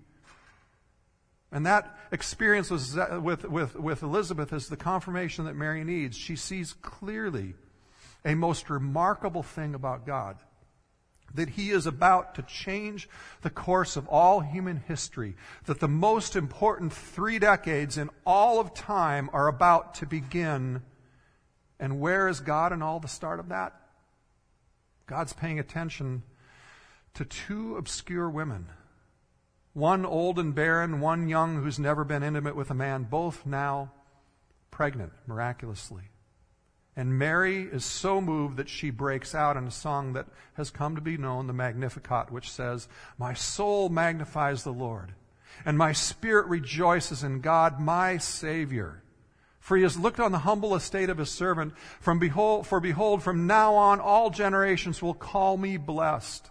And 1.53 1.67
that 1.67 1.97
experience 2.11 2.71
was 2.71 2.97
uh, 2.97 3.21
with, 3.23 3.45
with, 3.45 3.77
with 3.77 4.03
Elizabeth 4.03 4.53
is 4.53 4.69
the 4.69 4.77
confirmation 4.77 5.45
that 5.45 5.55
Mary 5.55 5.85
needs. 5.85 6.17
She 6.17 6.35
sees 6.35 6.73
clearly 6.73 7.55
a 8.25 8.35
most 8.35 8.71
remarkable 8.71 9.43
thing 9.43 9.75
about 9.75 10.07
God 10.07 10.39
that 11.35 11.51
he 11.51 11.71
is 11.71 11.87
about 11.87 12.35
to 12.35 12.43
change 12.43 13.09
the 13.43 13.51
course 13.51 13.97
of 13.97 14.09
all 14.09 14.41
human 14.41 14.77
history, 14.77 15.35
that 15.65 15.81
the 15.81 15.89
most 15.89 16.37
important 16.37 16.93
three 16.93 17.39
decades 17.39 17.97
in 17.97 18.11
all 18.27 18.61
of 18.61 18.75
time 18.75 19.31
are 19.33 19.49
about 19.49 19.95
to 19.95 20.07
begin. 20.07 20.83
And 21.81 22.01
where 22.01 22.29
is 22.29 22.41
God 22.41 22.73
in 22.73 22.83
all 22.83 23.01
the 23.01 23.09
start 23.09 23.41
of 23.41 23.49
that? 23.49 23.75
God's 25.07 25.33
paying 25.33 25.59
attention 25.59 26.23
to 27.15 27.25
two 27.25 27.77
obscure 27.77 28.29
women. 28.29 28.67
One 29.75 30.05
old 30.05 30.39
and 30.39 30.55
barren, 30.55 31.01
one 31.01 31.29
young 31.29 31.63
who's 31.63 31.79
never 31.79 32.05
been 32.05 32.23
intimate 32.23 32.57
with 32.57 32.71
a 32.71 32.75
man, 32.75 33.05
both 33.05 33.47
now 33.47 33.93
pregnant 34.71 35.13
miraculously. 35.27 36.05
And 36.95 37.19
Mary 37.19 37.63
is 37.63 37.85
so 37.87 38.21
moved 38.21 38.59
that 38.59 38.69
she 38.69 38.91
breaks 38.91 39.35
out 39.35 39.57
in 39.57 39.67
a 39.67 39.71
song 39.71 40.13
that 40.13 40.27
has 40.55 40.71
come 40.71 40.95
to 40.95 41.01
be 41.01 41.17
known, 41.17 41.47
the 41.47 41.55
Magnificat, 41.55 42.31
which 42.31 42.51
says, 42.51 42.87
My 43.19 43.33
soul 43.33 43.89
magnifies 43.89 44.63
the 44.63 44.75
Lord, 44.75 45.15
and 45.65 45.79
my 45.79 45.93
spirit 45.93 46.47
rejoices 46.49 47.23
in 47.23 47.41
God, 47.41 47.81
my 47.81 48.19
Savior. 48.19 49.03
For 49.59 49.77
he 49.77 49.85
has 49.85 49.97
looked 49.97 50.21
on 50.21 50.33
the 50.33 50.39
humble 50.41 50.75
estate 50.75 51.09
of 51.09 51.19
his 51.19 51.31
servant. 51.31 51.73
From 52.01 52.19
behold, 52.19 52.67
for 52.67 52.81
behold, 52.81 53.23
from 53.23 53.47
now 53.47 53.75
on 53.75 54.01
all 54.01 54.29
generations 54.29 55.01
will 55.01 55.15
call 55.15 55.57
me 55.57 55.77
blessed. 55.77 56.51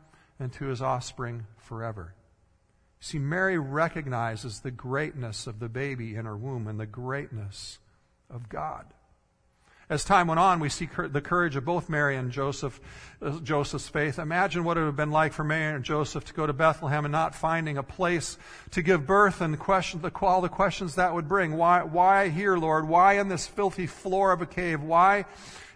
and 0.41 0.51
to 0.53 0.65
his 0.65 0.81
offspring 0.81 1.45
forever. 1.57 2.15
See, 2.99 3.19
Mary 3.19 3.57
recognizes 3.57 4.59
the 4.59 4.71
greatness 4.71 5.47
of 5.47 5.59
the 5.59 5.69
baby 5.69 6.15
in 6.15 6.25
her 6.25 6.35
womb 6.35 6.67
and 6.67 6.79
the 6.79 6.85
greatness 6.85 7.77
of 8.29 8.49
God. 8.49 8.85
As 9.87 10.05
time 10.05 10.27
went 10.27 10.39
on, 10.39 10.59
we 10.59 10.69
see 10.69 10.87
the 11.09 11.21
courage 11.21 11.57
of 11.57 11.65
both 11.65 11.89
Mary 11.89 12.15
and 12.15 12.31
Joseph, 12.31 12.79
uh, 13.21 13.39
Joseph's 13.39 13.89
faith. 13.89 14.19
Imagine 14.19 14.63
what 14.63 14.77
it 14.77 14.79
would 14.79 14.85
have 14.85 14.95
been 14.95 15.11
like 15.11 15.33
for 15.33 15.43
Mary 15.43 15.75
and 15.75 15.83
Joseph 15.83 16.23
to 16.25 16.33
go 16.33 16.47
to 16.47 16.53
Bethlehem 16.53 17.03
and 17.03 17.11
not 17.11 17.35
finding 17.35 17.77
a 17.77 17.83
place 17.83 18.37
to 18.71 18.81
give 18.81 19.05
birth 19.05 19.41
and 19.41 19.59
question 19.59 20.01
the, 20.01 20.11
all 20.21 20.39
the 20.39 20.47
questions 20.47 20.95
that 20.95 21.13
would 21.13 21.27
bring. 21.27 21.57
Why, 21.57 21.83
why 21.83 22.29
here, 22.29 22.57
Lord? 22.57 22.87
Why 22.87 23.19
in 23.19 23.27
this 23.27 23.47
filthy 23.47 23.85
floor 23.85 24.31
of 24.31 24.41
a 24.41 24.45
cave? 24.45 24.81
Why 24.81 25.25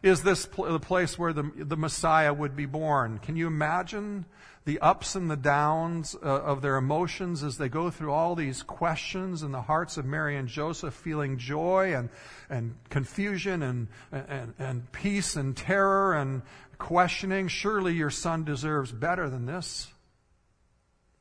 is 0.02 0.24
this 0.24 0.46
pl- 0.46 0.72
the 0.72 0.80
place 0.80 1.20
where 1.20 1.34
the, 1.34 1.52
the 1.54 1.76
Messiah 1.76 2.34
would 2.34 2.56
be 2.56 2.66
born? 2.66 3.20
Can 3.20 3.36
you 3.36 3.48
imagine 3.48 4.26
the 4.66 4.80
ups 4.80 5.14
and 5.14 5.30
the 5.30 5.36
downs 5.36 6.16
uh, 6.16 6.26
of 6.26 6.64
their 6.64 6.76
emotions 6.76 7.44
as 7.44 7.58
they 7.58 7.70
go 7.70 7.92
through 7.92 8.12
all 8.12 8.36
these 8.36 8.64
questions 8.64 9.44
in 9.44 9.52
the 9.52 9.62
hearts 9.62 9.98
of 9.98 10.06
Mary 10.06 10.38
and 10.38 10.48
Joseph, 10.48 10.94
feeling 10.94 11.38
joy 11.38 11.96
and, 11.96 12.10
and 12.50 12.76
confusion 12.90 13.62
and, 13.62 13.88
and, 14.12 14.56
and 14.58 14.92
peace 14.92 15.36
and 15.36 15.56
terror 15.56 16.16
and 16.16 16.42
questioning. 16.80 17.48
Surely 17.48 17.94
your 17.94 18.10
son 18.10 18.44
deserves 18.44 18.92
better 18.92 19.30
than 19.30 19.46
this. 19.46 19.88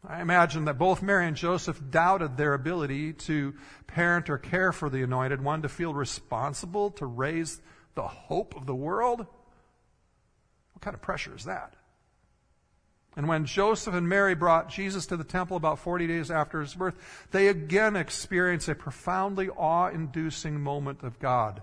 I 0.06 0.22
imagine 0.22 0.64
that 0.64 0.78
both 0.78 1.02
Mary 1.02 1.26
and 1.26 1.36
Joseph 1.36 1.80
doubted 1.90 2.38
their 2.38 2.54
ability 2.54 3.12
to 3.12 3.54
parent 3.86 4.30
or 4.30 4.38
care 4.38 4.72
for 4.72 4.88
the 4.88 5.02
anointed 5.02 5.42
one, 5.42 5.62
to 5.62 5.68
feel 5.68 5.92
responsible 5.92 6.90
to 6.92 7.06
raise 7.06 7.60
the 7.94 8.06
hope 8.06 8.56
of 8.56 8.66
the 8.66 8.74
world. 8.74 9.20
What 9.20 10.80
kind 10.80 10.94
of 10.94 11.02
pressure 11.02 11.34
is 11.36 11.44
that? 11.44 11.74
And 13.16 13.28
when 13.28 13.44
Joseph 13.44 13.94
and 13.94 14.08
Mary 14.08 14.34
brought 14.34 14.68
Jesus 14.68 15.06
to 15.06 15.16
the 15.16 15.24
temple 15.24 15.56
about 15.56 15.78
40 15.78 16.06
days 16.06 16.30
after 16.30 16.60
his 16.60 16.74
birth, 16.74 17.26
they 17.30 17.48
again 17.48 17.94
experienced 17.94 18.68
a 18.68 18.74
profoundly 18.74 19.48
awe 19.48 19.88
inducing 19.88 20.60
moment 20.60 21.02
of 21.02 21.20
God. 21.20 21.62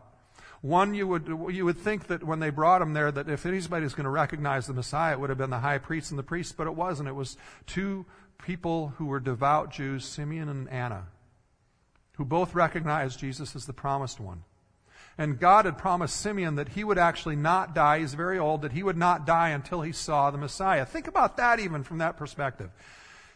One, 0.62 0.94
you 0.94 1.08
would, 1.08 1.28
you 1.50 1.66
would 1.66 1.80
think 1.80 2.08
that 2.08 2.24
when 2.24 2.40
they 2.40 2.52
brought 2.52 2.82
him 2.82 2.94
there, 2.94 3.12
that 3.12 3.28
if 3.28 3.46
anybody's 3.46 3.96
going 3.96 4.04
to 4.06 4.12
recognize 4.12 4.68
the 4.68 4.74
Messiah, 4.74 5.14
it 5.14 5.20
would 5.20 5.30
have 5.30 5.40
been 5.40 5.50
the 5.50 5.60
high 5.60 5.80
priest 5.80 6.12
and 6.12 6.20
the 6.20 6.24
priests, 6.24 6.54
but 6.54 6.68
it 6.68 6.76
wasn't. 6.76 7.10
It 7.10 7.16
was 7.16 7.36
two 7.66 8.06
people 8.38 8.94
who 8.98 9.08
were 9.08 9.20
devout 9.20 9.72
Jews, 9.72 10.06
Simeon 10.06 10.50
and 10.50 10.70
Anna, 10.70 11.08
who 12.14 12.26
both 12.26 12.54
recognized 12.54 13.20
Jesus 13.20 13.56
as 13.56 13.66
the 13.66 13.74
promised 13.74 14.20
one. 14.20 14.44
And 15.18 15.40
God 15.40 15.66
had 15.66 15.78
promised 15.78 16.20
Simeon 16.20 16.56
that 16.56 16.70
he 16.70 16.84
would 16.84 16.98
actually 16.98 17.36
not 17.36 17.76
die. 17.76 18.00
He's 18.00 18.14
very 18.14 18.40
old, 18.40 18.62
that 18.62 18.72
he 18.72 18.84
would 18.84 18.98
not 18.98 19.26
die 19.26 19.50
until 19.50 19.82
he 19.82 19.92
saw 19.92 20.32
the 20.32 20.38
Messiah. 20.38 20.86
Think 20.86 21.08
about 21.08 21.38
that 21.38 21.60
even 21.60 21.84
from 21.84 22.00
that 22.00 22.18
perspective. 22.18 22.70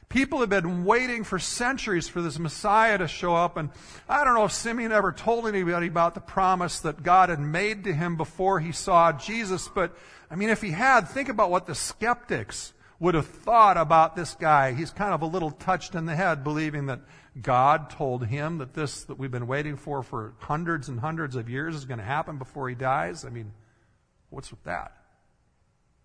People 0.08 0.40
have 0.40 0.50
been 0.50 0.86
waiting 0.86 1.24
for 1.24 1.40
centuries 1.40 2.08
for 2.08 2.22
this 2.22 2.38
Messiah 2.38 2.98
to 2.98 3.08
show 3.08 3.36
up, 3.36 3.58
and 3.58 3.70
I 4.08 4.24
don't 4.24 4.36
know 4.36 4.46
if 4.46 4.52
Simeon 4.52 4.92
ever 4.92 5.12
told 5.12 5.48
anybody 5.48 5.88
about 5.88 6.14
the 6.14 6.22
promise 6.22 6.80
that 6.82 7.02
God 7.02 7.30
had 7.30 7.40
made 7.40 7.84
to 7.86 7.94
him 7.94 8.16
before 8.16 8.60
he 8.60 8.72
saw 8.72 9.12
Jesus, 9.12 9.68
but 9.68 9.98
I 10.30 10.36
mean, 10.36 10.50
if 10.50 10.62
he 10.62 10.72
had, 10.72 11.02
think 11.02 11.28
about 11.28 11.50
what 11.50 11.66
the 11.66 11.76
skeptics 11.76 12.74
would 13.00 13.16
have 13.16 13.28
thought 13.28 13.78
about 13.78 14.16
this 14.16 14.36
guy. 14.36 14.74
He's 14.74 14.92
kind 14.92 15.14
of 15.14 15.22
a 15.22 15.26
little 15.26 15.52
touched 15.52 15.96
in 15.96 16.06
the 16.06 16.16
head, 16.16 16.44
believing 16.44 16.86
that 16.86 17.02
God 17.42 17.90
told 17.90 18.26
him 18.26 18.60
that 18.60 18.74
this 18.74 19.04
that 19.04 19.20
we've 19.20 19.32
been 19.32 19.48
waiting 19.48 19.76
for 19.76 20.04
for 20.04 20.34
hundreds 20.40 20.88
and 20.88 21.00
hundreds 21.00 21.36
of 21.36 21.50
years 21.50 21.76
is 21.76 21.86
going 21.86 22.00
to 22.00 22.06
happen 22.06 22.38
before 22.38 22.70
he 22.70 22.76
dies. 22.76 23.26
I 23.26 23.30
mean, 23.30 23.52
what's 24.30 24.52
with 24.52 24.64
that? 24.64 24.94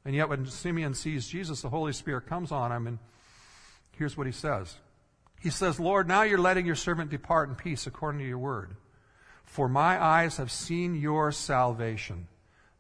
And 0.05 0.15
yet, 0.15 0.29
when 0.29 0.47
Simeon 0.47 0.95
sees 0.95 1.29
Jesus, 1.29 1.63
the 1.63 1.69
Holy 1.69 1.93
Spirit 1.93 2.27
comes 2.27 2.51
on 2.51 2.73
him, 2.73 2.87
and 2.87 2.99
here's 3.97 4.17
what 4.17 4.27
he 4.27 4.33
says. 4.33 4.77
He 5.41 5.51
says, 5.51 5.79
Lord, 5.79 6.09
now 6.09 6.23
you're 6.23 6.39
letting 6.39 6.67
your 6.67 6.75
servant 6.75 7.11
depart 7.11 7.49
in 7.49 7.55
peace 7.55 7.87
according 7.87 8.21
to 8.21 8.27
your 8.27 8.39
word. 8.39 8.77
For 9.45 9.69
my 9.69 10.03
eyes 10.03 10.37
have 10.39 10.51
seen 10.51 10.95
your 10.95 11.33
salvation, 11.33 12.29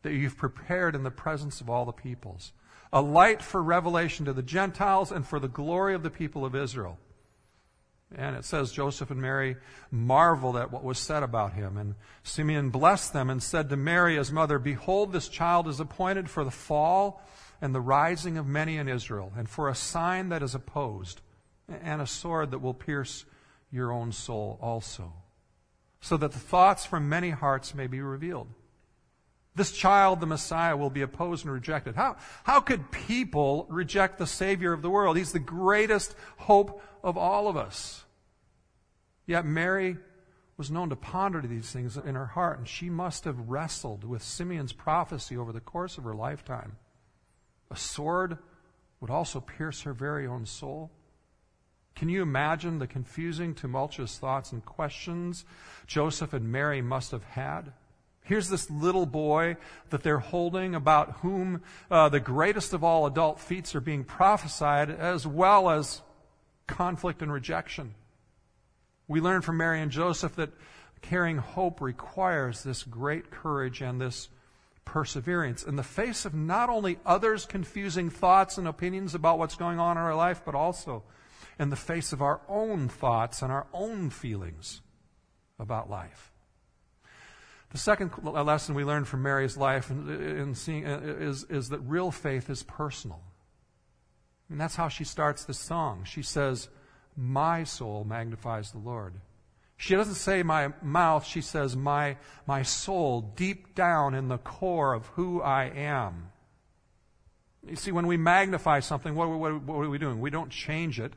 that 0.02 0.12
you've 0.12 0.36
prepared 0.36 0.94
in 0.94 1.02
the 1.02 1.10
presence 1.10 1.60
of 1.60 1.68
all 1.68 1.84
the 1.84 1.92
peoples, 1.92 2.52
a 2.92 3.02
light 3.02 3.42
for 3.42 3.62
revelation 3.62 4.24
to 4.26 4.32
the 4.32 4.42
Gentiles 4.42 5.12
and 5.12 5.26
for 5.26 5.38
the 5.38 5.48
glory 5.48 5.94
of 5.94 6.02
the 6.02 6.10
people 6.10 6.44
of 6.44 6.54
Israel. 6.54 6.98
And 8.16 8.34
it 8.34 8.44
says 8.44 8.72
Joseph 8.72 9.10
and 9.10 9.22
Mary 9.22 9.56
marveled 9.90 10.56
at 10.56 10.72
what 10.72 10.82
was 10.82 10.98
said 10.98 11.22
about 11.22 11.52
him. 11.52 11.76
And 11.76 11.94
Simeon 12.24 12.70
blessed 12.70 13.12
them 13.12 13.30
and 13.30 13.42
said 13.42 13.68
to 13.68 13.76
Mary, 13.76 14.16
his 14.16 14.32
mother, 14.32 14.58
Behold, 14.58 15.12
this 15.12 15.28
child 15.28 15.68
is 15.68 15.78
appointed 15.78 16.28
for 16.28 16.44
the 16.44 16.50
fall 16.50 17.22
and 17.60 17.74
the 17.74 17.80
rising 17.80 18.38
of 18.38 18.46
many 18.46 18.76
in 18.78 18.88
Israel, 18.88 19.32
and 19.36 19.48
for 19.48 19.68
a 19.68 19.74
sign 19.74 20.30
that 20.30 20.42
is 20.42 20.54
opposed, 20.54 21.20
and 21.68 22.00
a 22.00 22.06
sword 22.06 22.50
that 22.50 22.60
will 22.60 22.74
pierce 22.74 23.24
your 23.70 23.92
own 23.92 24.12
soul 24.12 24.58
also, 24.62 25.12
so 26.00 26.16
that 26.16 26.32
the 26.32 26.38
thoughts 26.38 26.86
from 26.86 27.08
many 27.08 27.30
hearts 27.30 27.74
may 27.74 27.86
be 27.86 28.00
revealed. 28.00 28.48
This 29.60 29.72
child, 29.72 30.20
the 30.20 30.26
Messiah, 30.26 30.74
will 30.74 30.88
be 30.88 31.02
opposed 31.02 31.44
and 31.44 31.52
rejected. 31.52 31.94
How, 31.94 32.16
how 32.44 32.60
could 32.60 32.90
people 32.90 33.66
reject 33.68 34.16
the 34.16 34.26
Savior 34.26 34.72
of 34.72 34.80
the 34.80 34.88
world? 34.88 35.18
He's 35.18 35.32
the 35.32 35.38
greatest 35.38 36.14
hope 36.38 36.82
of 37.04 37.18
all 37.18 37.46
of 37.46 37.58
us. 37.58 38.06
Yet 39.26 39.44
Mary 39.44 39.98
was 40.56 40.70
known 40.70 40.88
to 40.88 40.96
ponder 40.96 41.42
these 41.42 41.70
things 41.70 41.98
in 41.98 42.14
her 42.14 42.24
heart, 42.24 42.56
and 42.56 42.66
she 42.66 42.88
must 42.88 43.24
have 43.24 43.50
wrestled 43.50 44.02
with 44.02 44.22
Simeon's 44.22 44.72
prophecy 44.72 45.36
over 45.36 45.52
the 45.52 45.60
course 45.60 45.98
of 45.98 46.04
her 46.04 46.14
lifetime. 46.14 46.78
A 47.70 47.76
sword 47.76 48.38
would 49.02 49.10
also 49.10 49.40
pierce 49.40 49.82
her 49.82 49.92
very 49.92 50.26
own 50.26 50.46
soul. 50.46 50.90
Can 51.94 52.08
you 52.08 52.22
imagine 52.22 52.78
the 52.78 52.86
confusing, 52.86 53.54
tumultuous 53.54 54.16
thoughts 54.16 54.52
and 54.52 54.64
questions 54.64 55.44
Joseph 55.86 56.32
and 56.32 56.50
Mary 56.50 56.80
must 56.80 57.10
have 57.10 57.24
had? 57.24 57.74
Here's 58.30 58.48
this 58.48 58.70
little 58.70 59.06
boy 59.06 59.56
that 59.88 60.04
they're 60.04 60.20
holding 60.20 60.76
about 60.76 61.14
whom 61.14 61.62
uh, 61.90 62.10
the 62.10 62.20
greatest 62.20 62.72
of 62.72 62.84
all 62.84 63.06
adult 63.06 63.40
feats 63.40 63.74
are 63.74 63.80
being 63.80 64.04
prophesied, 64.04 64.88
as 64.88 65.26
well 65.26 65.68
as 65.68 66.00
conflict 66.68 67.22
and 67.22 67.32
rejection. 67.32 67.96
We 69.08 69.20
learn 69.20 69.42
from 69.42 69.56
Mary 69.56 69.80
and 69.80 69.90
Joseph 69.90 70.36
that 70.36 70.52
carrying 71.02 71.38
hope 71.38 71.80
requires 71.80 72.62
this 72.62 72.84
great 72.84 73.32
courage 73.32 73.80
and 73.82 74.00
this 74.00 74.28
perseverance 74.84 75.64
in 75.64 75.74
the 75.74 75.82
face 75.82 76.24
of 76.24 76.32
not 76.32 76.70
only 76.70 77.00
others' 77.04 77.46
confusing 77.46 78.10
thoughts 78.10 78.58
and 78.58 78.68
opinions 78.68 79.12
about 79.12 79.40
what's 79.40 79.56
going 79.56 79.80
on 79.80 79.96
in 79.96 80.02
our 80.04 80.14
life, 80.14 80.42
but 80.44 80.54
also 80.54 81.02
in 81.58 81.70
the 81.70 81.74
face 81.74 82.12
of 82.12 82.22
our 82.22 82.40
own 82.48 82.88
thoughts 82.88 83.42
and 83.42 83.50
our 83.50 83.66
own 83.74 84.08
feelings 84.08 84.82
about 85.58 85.90
life. 85.90 86.29
The 87.70 87.78
second 87.78 88.10
uh, 88.24 88.42
lesson 88.42 88.74
we 88.74 88.84
learn 88.84 89.04
from 89.04 89.22
Mary's 89.22 89.56
life 89.56 89.90
uh, 89.90 89.94
in 89.94 90.54
seeing, 90.54 90.86
uh, 90.86 91.00
is, 91.02 91.44
is 91.44 91.68
that 91.68 91.78
real 91.80 92.10
faith 92.10 92.50
is 92.50 92.62
personal. 92.64 93.20
And 94.48 94.60
that's 94.60 94.74
how 94.74 94.88
she 94.88 95.04
starts 95.04 95.44
the 95.44 95.54
song. 95.54 96.04
She 96.04 96.22
says, 96.22 96.68
My 97.16 97.62
soul 97.62 98.04
magnifies 98.04 98.72
the 98.72 98.78
Lord. 98.78 99.14
She 99.76 99.94
doesn't 99.94 100.16
say 100.16 100.42
my 100.42 100.72
mouth, 100.82 101.24
she 101.24 101.40
says 101.40 101.74
my, 101.74 102.16
my 102.46 102.62
soul 102.62 103.22
deep 103.22 103.74
down 103.74 104.14
in 104.14 104.28
the 104.28 104.36
core 104.36 104.92
of 104.92 105.06
who 105.06 105.40
I 105.40 105.64
am. 105.66 106.32
You 107.66 107.76
see, 107.76 107.92
when 107.92 108.06
we 108.06 108.16
magnify 108.16 108.80
something, 108.80 109.14
what, 109.14 109.30
what, 109.30 109.62
what 109.62 109.86
are 109.86 109.88
we 109.88 109.98
doing? 109.98 110.20
We 110.20 110.30
don't 110.30 110.50
change 110.50 111.00
it. 111.00 111.14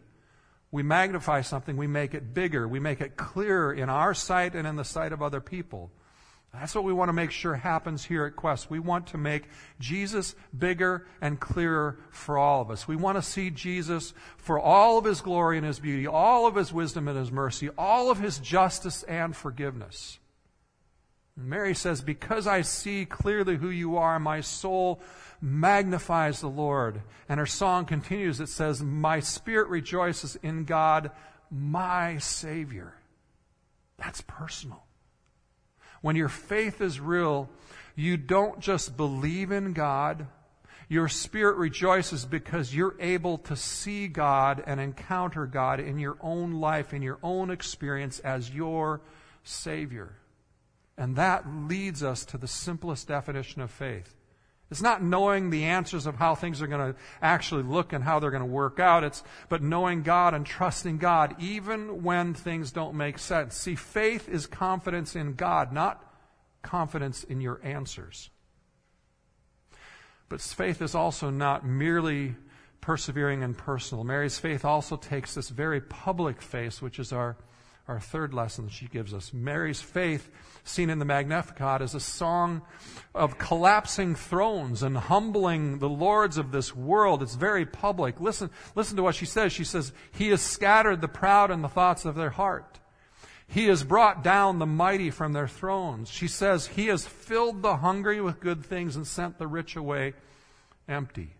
We 0.71 0.81
magnify 0.81 1.41
something, 1.41 1.77
we 1.77 1.87
make 1.87 2.13
it 2.15 2.33
bigger, 2.33 2.67
we 2.67 2.79
make 2.79 2.99
it 2.99 3.15
clearer 3.15 3.71
in 3.71 3.89
our 3.89 4.15
sight 4.15 4.55
and 4.55 4.65
in 4.65 4.75
the 4.75 4.83
sight 4.83 5.11
of 5.11 5.21
other 5.21 5.39
people. 5.39 5.91
That's 6.53 6.75
what 6.75 6.83
we 6.83 6.93
want 6.93 7.09
to 7.09 7.13
make 7.13 7.31
sure 7.31 7.55
happens 7.55 8.05
here 8.05 8.25
at 8.25 8.35
Quest. 8.35 8.69
We 8.69 8.77
want 8.77 9.07
to 9.07 9.17
make 9.17 9.49
Jesus 9.79 10.35
bigger 10.57 11.07
and 11.19 11.39
clearer 11.39 11.97
for 12.11 12.37
all 12.37 12.61
of 12.61 12.69
us. 12.69 12.87
We 12.87 12.95
want 12.95 13.17
to 13.17 13.23
see 13.23 13.49
Jesus 13.49 14.13
for 14.37 14.59
all 14.59 14.99
of 14.99 15.05
his 15.05 15.21
glory 15.21 15.57
and 15.57 15.65
his 15.65 15.79
beauty, 15.79 16.05
all 16.05 16.45
of 16.45 16.55
his 16.55 16.71
wisdom 16.71 17.07
and 17.07 17.17
his 17.17 17.31
mercy, 17.31 17.69
all 17.75 18.11
of 18.11 18.19
his 18.19 18.37
justice 18.37 19.01
and 19.03 19.35
forgiveness. 19.35 20.19
Mary 21.35 21.73
says, 21.73 22.01
Because 22.01 22.45
I 22.45 22.61
see 22.61 23.05
clearly 23.05 23.57
who 23.57 23.71
you 23.71 23.97
are, 23.97 24.19
my 24.19 24.41
soul 24.41 25.01
magnifies 25.41 26.39
the 26.39 26.49
Lord. 26.49 27.01
And 27.27 27.39
her 27.39 27.47
song 27.47 27.85
continues. 27.85 28.39
It 28.39 28.49
says, 28.49 28.83
My 28.83 29.19
spirit 29.21 29.69
rejoices 29.69 30.35
in 30.43 30.65
God, 30.65 31.09
my 31.49 32.19
Savior. 32.19 32.93
That's 33.97 34.21
personal. 34.21 34.83
When 36.03 36.17
your 36.17 36.27
faith 36.27 36.81
is 36.81 36.99
real, 36.99 37.49
you 37.95 38.17
don't 38.17 38.59
just 38.59 38.97
believe 38.97 39.53
in 39.53 39.71
God. 39.71 40.27
Your 40.89 41.07
spirit 41.07 41.55
rejoices 41.55 42.25
because 42.25 42.75
you're 42.75 42.97
able 42.99 43.37
to 43.37 43.55
see 43.55 44.09
God 44.09 44.61
and 44.67 44.81
encounter 44.81 45.45
God 45.45 45.79
in 45.79 45.99
your 45.99 46.17
own 46.19 46.59
life, 46.59 46.93
in 46.93 47.01
your 47.01 47.19
own 47.23 47.49
experience 47.49 48.19
as 48.19 48.51
your 48.51 48.99
Savior. 49.45 50.17
And 50.97 51.15
that 51.15 51.47
leads 51.47 52.03
us 52.03 52.25
to 52.25 52.37
the 52.37 52.49
simplest 52.49 53.07
definition 53.07 53.61
of 53.61 53.71
faith. 53.71 54.13
It's 54.73 54.81
not 54.81 55.03
knowing 55.03 55.51
the 55.51 55.65
answers 55.65 56.07
of 56.07 56.15
how 56.15 56.33
things 56.33 56.59
are 56.59 56.65
going 56.65 56.93
to 56.93 56.99
actually 57.21 57.61
look 57.61 57.93
and 57.93 58.03
how 58.03 58.17
they're 58.17 58.31
going 58.31 58.41
to 58.41 58.47
work 58.47 58.79
out. 58.79 59.03
It's 59.03 59.23
but 59.47 59.61
knowing 59.61 60.01
God 60.01 60.33
and 60.33 60.43
trusting 60.43 60.97
God 60.97 61.35
even 61.37 62.01
when 62.01 62.33
things 62.33 62.71
don't 62.71 62.95
make 62.95 63.19
sense. 63.19 63.55
See, 63.55 63.75
faith 63.75 64.27
is 64.27 64.47
confidence 64.47 65.15
in 65.15 65.35
God, 65.35 65.71
not 65.71 66.03
confidence 66.63 67.23
in 67.23 67.39
your 67.39 67.61
answers. 67.63 68.31
But 70.27 70.41
faith 70.41 70.81
is 70.81 70.95
also 70.95 71.29
not 71.29 71.63
merely 71.63 72.33
persevering 72.81 73.43
and 73.43 73.55
personal. 73.55 74.03
Mary's 74.03 74.39
faith 74.39 74.65
also 74.65 74.97
takes 74.97 75.35
this 75.35 75.49
very 75.49 75.81
public 75.81 76.41
faith, 76.41 76.81
which 76.81 76.97
is 76.97 77.13
our 77.13 77.37
our 77.87 77.99
third 77.99 78.33
lesson 78.33 78.69
she 78.69 78.87
gives 78.87 79.13
us. 79.13 79.33
Mary's 79.33 79.81
faith, 79.81 80.29
seen 80.63 80.89
in 80.89 80.99
the 80.99 81.05
Magnificat, 81.05 81.81
is 81.81 81.93
a 81.93 81.99
song 81.99 82.61
of 83.13 83.37
collapsing 83.37 84.15
thrones 84.15 84.83
and 84.83 84.97
humbling 84.97 85.79
the 85.79 85.89
lords 85.89 86.37
of 86.37 86.51
this 86.51 86.75
world. 86.75 87.21
It's 87.21 87.35
very 87.35 87.65
public. 87.65 88.21
Listen, 88.21 88.49
listen 88.75 88.95
to 88.95 89.03
what 89.03 89.15
she 89.15 89.25
says. 89.25 89.51
She 89.51 89.65
says, 89.65 89.91
He 90.11 90.29
has 90.29 90.41
scattered 90.41 91.01
the 91.01 91.09
proud 91.09 91.51
in 91.51 91.61
the 91.61 91.67
thoughts 91.67 92.05
of 92.05 92.15
their 92.15 92.29
heart. 92.29 92.79
He 93.47 93.65
has 93.65 93.83
brought 93.83 94.23
down 94.23 94.59
the 94.59 94.65
mighty 94.65 95.09
from 95.09 95.33
their 95.33 95.47
thrones. 95.47 96.09
She 96.09 96.27
says, 96.27 96.67
He 96.67 96.87
has 96.87 97.05
filled 97.05 97.61
the 97.61 97.77
hungry 97.77 98.21
with 98.21 98.39
good 98.39 98.65
things 98.65 98.95
and 98.95 99.05
sent 99.05 99.37
the 99.37 99.47
rich 99.47 99.75
away 99.75 100.13
empty. 100.87 101.35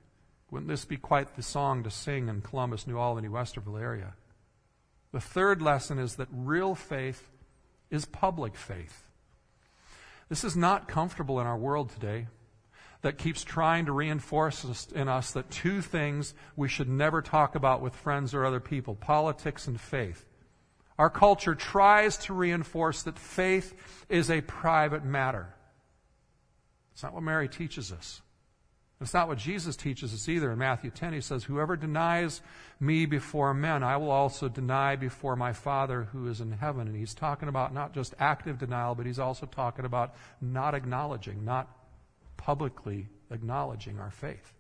Wouldn't 0.51 0.69
this 0.69 0.85
be 0.85 0.97
quite 0.97 1.35
the 1.35 1.41
song 1.41 1.83
to 1.83 1.89
sing 1.89 2.27
in 2.27 2.41
Columbus, 2.41 2.85
New 2.85 2.97
Albany, 2.97 3.29
Westerville 3.29 3.81
area? 3.81 4.13
The 5.13 5.21
third 5.21 5.61
lesson 5.61 5.99
is 5.99 6.15
that 6.15 6.27
real 6.31 6.75
faith 6.75 7.29
is 7.89 8.03
public 8.03 8.55
faith. 8.55 9.03
This 10.27 10.43
is 10.43 10.57
not 10.57 10.87
comfortable 10.87 11.39
in 11.39 11.45
our 11.45 11.57
world 11.57 11.91
today 11.91 12.27
that 13.03 13.19
keeps 13.19 13.43
trying 13.43 13.85
to 13.85 13.91
reinforce 13.91 14.91
in 14.91 15.07
us 15.07 15.31
that 15.33 15.51
two 15.51 15.81
things 15.81 16.33
we 16.55 16.67
should 16.67 16.89
never 16.89 17.21
talk 17.21 17.53
about 17.53 17.81
with 17.81 17.95
friends 17.95 18.33
or 18.33 18.43
other 18.43 18.59
people 18.59 18.95
politics 18.95 19.67
and 19.67 19.79
faith. 19.79 20.25
Our 20.97 21.11
culture 21.11 21.53
tries 21.53 22.17
to 22.19 22.33
reinforce 22.33 23.03
that 23.03 23.19
faith 23.19 23.75
is 24.09 24.31
a 24.31 24.41
private 24.41 25.05
matter. 25.05 25.53
It's 26.93 27.03
not 27.03 27.13
what 27.13 27.23
Mary 27.23 27.47
teaches 27.47 27.91
us. 27.91 28.22
It's 29.01 29.13
not 29.13 29.27
what 29.27 29.37
Jesus 29.37 29.75
teaches 29.75 30.13
us 30.13 30.29
either. 30.29 30.51
In 30.51 30.59
Matthew 30.59 30.89
10, 30.89 31.13
he 31.13 31.21
says, 31.21 31.43
Whoever 31.43 31.75
denies 31.75 32.41
me 32.79 33.05
before 33.05 33.53
men, 33.53 33.83
I 33.83 33.97
will 33.97 34.11
also 34.11 34.47
deny 34.47 34.95
before 34.95 35.35
my 35.35 35.51
Father 35.51 36.03
who 36.13 36.27
is 36.29 36.39
in 36.39 36.53
heaven. 36.53 36.87
And 36.87 36.95
he's 36.95 37.13
talking 37.13 37.49
about 37.49 37.73
not 37.73 37.93
just 37.93 38.13
active 38.17 38.59
denial, 38.59 38.95
but 38.95 39.05
he's 39.05 39.19
also 39.19 39.45
talking 39.45 39.83
about 39.83 40.15
not 40.39 40.73
acknowledging, 40.73 41.43
not 41.43 41.67
publicly 42.37 43.09
acknowledging 43.29 43.99
our 43.99 44.11
faith. 44.11 44.53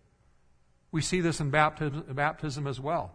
We 0.91 1.01
see 1.01 1.21
this 1.21 1.39
in 1.39 1.49
baptism, 1.49 2.03
baptism 2.09 2.67
as 2.67 2.79
well. 2.79 3.13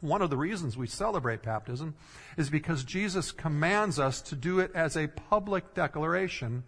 One 0.00 0.22
of 0.22 0.30
the 0.30 0.36
reasons 0.36 0.76
we 0.76 0.86
celebrate 0.86 1.42
baptism 1.42 1.94
is 2.36 2.50
because 2.50 2.84
Jesus 2.84 3.32
commands 3.32 3.98
us 3.98 4.20
to 4.22 4.36
do 4.36 4.60
it 4.60 4.70
as 4.74 4.96
a 4.96 5.08
public 5.08 5.74
declaration 5.74 6.64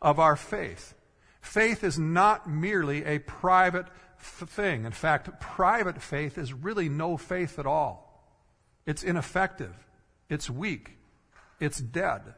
of 0.00 0.18
our 0.18 0.36
faith. 0.36 0.94
Faith 1.40 1.82
is 1.84 1.98
not 1.98 2.48
merely 2.48 3.04
a 3.04 3.18
private 3.18 3.86
f- 4.18 4.48
thing. 4.48 4.84
In 4.84 4.92
fact, 4.92 5.40
private 5.40 6.00
faith 6.02 6.38
is 6.38 6.52
really 6.52 6.88
no 6.88 7.16
faith 7.16 7.58
at 7.58 7.66
all. 7.66 8.24
It's 8.86 9.02
ineffective. 9.02 9.74
It's 10.28 10.50
weak. 10.50 10.98
It's 11.58 11.78
dead. 11.78 12.34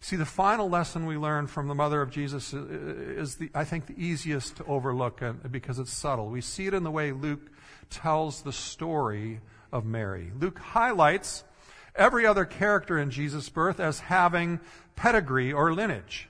See, 0.00 0.16
the 0.16 0.26
final 0.26 0.68
lesson 0.68 1.06
we 1.06 1.16
learn 1.16 1.46
from 1.46 1.68
the 1.68 1.76
mother 1.76 2.02
of 2.02 2.10
Jesus 2.10 2.52
is, 2.52 3.36
the, 3.36 3.50
I 3.54 3.64
think, 3.64 3.86
the 3.86 4.04
easiest 4.04 4.56
to 4.56 4.64
overlook 4.64 5.22
because 5.48 5.78
it's 5.78 5.92
subtle. 5.92 6.28
We 6.28 6.40
see 6.40 6.66
it 6.66 6.74
in 6.74 6.82
the 6.82 6.90
way 6.90 7.12
Luke 7.12 7.52
tells 7.88 8.42
the 8.42 8.52
story 8.52 9.40
of 9.70 9.84
Mary. 9.84 10.32
Luke 10.36 10.58
highlights 10.58 11.44
every 11.94 12.26
other 12.26 12.44
character 12.44 12.98
in 12.98 13.10
Jesus' 13.10 13.48
birth 13.48 13.78
as 13.78 14.00
having 14.00 14.58
pedigree 14.96 15.52
or 15.52 15.72
lineage. 15.72 16.28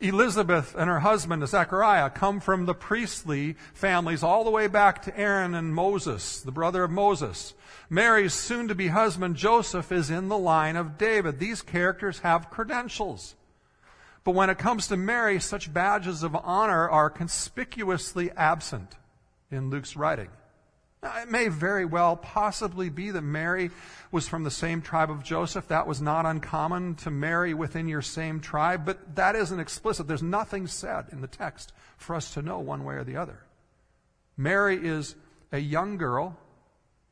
Elizabeth 0.00 0.74
and 0.76 0.90
her 0.90 1.00
husband, 1.00 1.46
Zechariah, 1.46 2.10
come 2.10 2.40
from 2.40 2.66
the 2.66 2.74
priestly 2.74 3.56
families 3.72 4.22
all 4.22 4.44
the 4.44 4.50
way 4.50 4.66
back 4.66 5.02
to 5.02 5.18
Aaron 5.18 5.54
and 5.54 5.74
Moses, 5.74 6.40
the 6.40 6.52
brother 6.52 6.84
of 6.84 6.90
Moses. 6.90 7.54
Mary's 7.88 8.34
soon 8.34 8.68
to 8.68 8.74
be 8.74 8.88
husband, 8.88 9.36
Joseph, 9.36 9.92
is 9.92 10.10
in 10.10 10.28
the 10.28 10.38
line 10.38 10.76
of 10.76 10.98
David. 10.98 11.38
These 11.38 11.62
characters 11.62 12.20
have 12.20 12.50
credentials. 12.50 13.34
But 14.24 14.34
when 14.34 14.50
it 14.50 14.58
comes 14.58 14.88
to 14.88 14.96
Mary, 14.96 15.38
such 15.38 15.72
badges 15.72 16.22
of 16.22 16.34
honor 16.34 16.88
are 16.88 17.10
conspicuously 17.10 18.30
absent 18.32 18.96
in 19.50 19.70
Luke's 19.70 19.96
writing. 19.96 20.28
Now, 21.04 21.20
it 21.20 21.30
may 21.30 21.48
very 21.48 21.84
well 21.84 22.16
possibly 22.16 22.88
be 22.88 23.10
that 23.10 23.20
Mary 23.20 23.70
was 24.10 24.26
from 24.26 24.42
the 24.42 24.50
same 24.50 24.80
tribe 24.80 25.10
of 25.10 25.22
Joseph. 25.22 25.68
That 25.68 25.86
was 25.86 26.00
not 26.00 26.24
uncommon 26.24 26.94
to 26.96 27.10
marry 27.10 27.52
within 27.52 27.88
your 27.88 28.00
same 28.00 28.40
tribe, 28.40 28.86
but 28.86 29.14
that 29.16 29.36
isn't 29.36 29.60
explicit. 29.60 30.08
There's 30.08 30.22
nothing 30.22 30.66
said 30.66 31.08
in 31.12 31.20
the 31.20 31.26
text 31.26 31.74
for 31.98 32.16
us 32.16 32.32
to 32.32 32.42
know 32.42 32.58
one 32.58 32.84
way 32.84 32.94
or 32.94 33.04
the 33.04 33.16
other. 33.16 33.40
Mary 34.38 34.78
is 34.82 35.14
a 35.52 35.58
young 35.58 35.98
girl, 35.98 36.38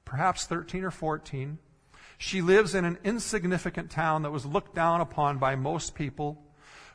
perhaps 0.07 0.47
13 0.47 0.85
or 0.85 0.91
14. 0.91 1.59
She 2.17 2.41
lives 2.41 2.75
in 2.75 2.87
an 2.87 2.97
insignificant 3.05 3.91
town 3.91 4.23
that 4.23 4.31
was 4.31 4.47
looked 4.47 4.75
down 4.75 5.03
upon 5.03 5.37
by 5.37 5.55
most 5.55 5.95
people, 5.95 6.43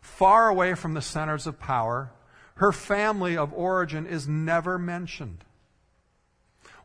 far 0.02 0.50
away 0.50 0.74
from 0.74 0.96
the 0.96 1.04
centers 1.04 1.46
of 1.46 1.60
power. 1.60 2.12
Her 2.56 2.72
family 2.72 3.38
of 3.38 3.54
origin 3.54 4.08
is 4.08 4.28
never 4.28 4.80
mentioned. 4.80 5.44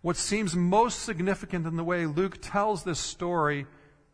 What 0.03 0.17
seems 0.17 0.55
most 0.55 1.03
significant 1.03 1.67
in 1.67 1.77
the 1.77 1.85
way 1.85 2.07
Luke 2.07 2.39
tells 2.43 2.83
this 2.83 2.99
story 2.99 3.67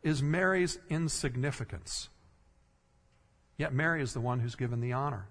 is 0.03 0.23
Mary's 0.23 0.79
insignificance. 0.91 2.11
Yet 3.57 3.73
Mary 3.73 4.03
is 4.03 4.13
the 4.13 4.21
one 4.21 4.41
who's 4.41 4.55
given 4.55 4.81
the 4.81 4.93
honor. 4.93 5.27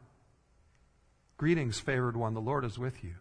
Greetings, 1.37 1.79
favored 1.79 2.17
one, 2.17 2.33
the 2.33 2.41
Lord 2.41 2.65
is 2.65 2.79
with 2.79 3.03
you. 3.03 3.13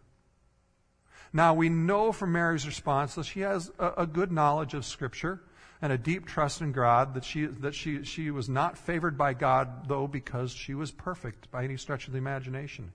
Now, 1.31 1.53
we 1.53 1.69
know 1.69 2.11
from 2.11 2.31
Mary's 2.31 2.65
response 2.65 3.15
that 3.15 3.25
she 3.25 3.41
has 3.41 3.71
a, 3.77 3.93
a, 3.97 4.07
good 4.07 4.31
knowledge 4.31 4.73
of 4.73 4.85
Scripture 4.85 5.41
and 5.81 5.93
a 5.93 5.97
deep 5.97 6.25
trust 6.25 6.61
in 6.61 6.71
God, 6.71 7.13
that, 7.13 7.23
she, 7.23 7.45
that 7.45 7.75
she, 7.75 8.03
she 8.03 8.31
was 8.31 8.49
not 8.49 8.77
favored 8.77 9.17
by 9.17 9.33
God, 9.33 9.87
though, 9.87 10.07
because 10.07 10.51
she 10.51 10.73
was 10.73 10.91
perfect 10.91 11.51
by 11.51 11.63
any 11.63 11.77
stretch 11.77 12.07
of 12.07 12.13
the 12.13 12.17
imagination. 12.17 12.91